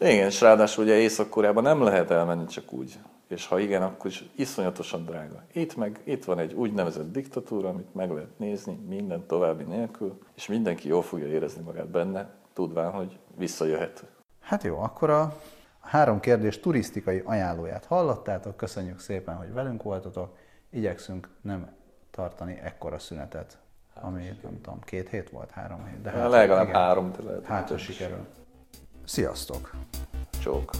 Igen, 0.00 0.26
és 0.26 0.40
ráadásul 0.40 0.84
ugye 0.84 0.94
Észak-Koreában 0.94 1.62
nem 1.62 1.82
lehet 1.82 2.10
elmenni 2.10 2.46
csak 2.46 2.72
úgy 2.72 2.98
és 3.32 3.46
ha 3.46 3.58
igen, 3.58 3.82
akkor 3.82 4.10
is 4.10 4.24
iszonyatosan 4.36 5.04
drága. 5.04 5.42
Itt 5.52 5.76
meg, 5.76 6.00
itt 6.04 6.24
van 6.24 6.38
egy 6.38 6.52
úgynevezett 6.52 7.12
diktatúra, 7.12 7.68
amit 7.68 7.94
meg 7.94 8.10
lehet 8.10 8.38
nézni 8.38 8.78
minden 8.88 9.26
további 9.26 9.64
nélkül, 9.64 10.18
és 10.34 10.46
mindenki 10.46 10.88
jól 10.88 11.02
fogja 11.02 11.26
érezni 11.26 11.62
magát 11.62 11.88
benne, 11.88 12.30
tudván, 12.52 12.90
hogy 12.90 13.18
visszajöhet. 13.36 14.04
Hát 14.40 14.62
jó, 14.62 14.78
akkor 14.78 15.10
a 15.10 15.36
három 15.80 16.20
kérdés 16.20 16.60
turisztikai 16.60 17.22
ajánlóját 17.24 17.84
hallottátok, 17.84 18.56
köszönjük 18.56 18.98
szépen, 18.98 19.36
hogy 19.36 19.52
velünk 19.52 19.82
voltatok, 19.82 20.36
igyekszünk 20.70 21.28
nem 21.40 21.70
tartani 22.10 22.58
ekkora 22.62 22.98
szünetet, 22.98 23.58
ami 23.94 24.22
nem 24.42 24.60
tudom, 24.60 24.80
két 24.80 25.08
hét 25.08 25.30
volt, 25.30 25.50
három 25.50 25.86
hét. 25.86 26.00
De 26.02 26.10
hát, 26.10 26.30
legalább 26.30 26.68
igen, 26.68 26.80
három, 26.80 27.12
de 27.12 27.22
lehet. 27.22 27.44
Hát, 27.44 27.78
sikerül. 27.78 28.26
Sziasztok! 29.04 29.70
Csók! 30.40 30.70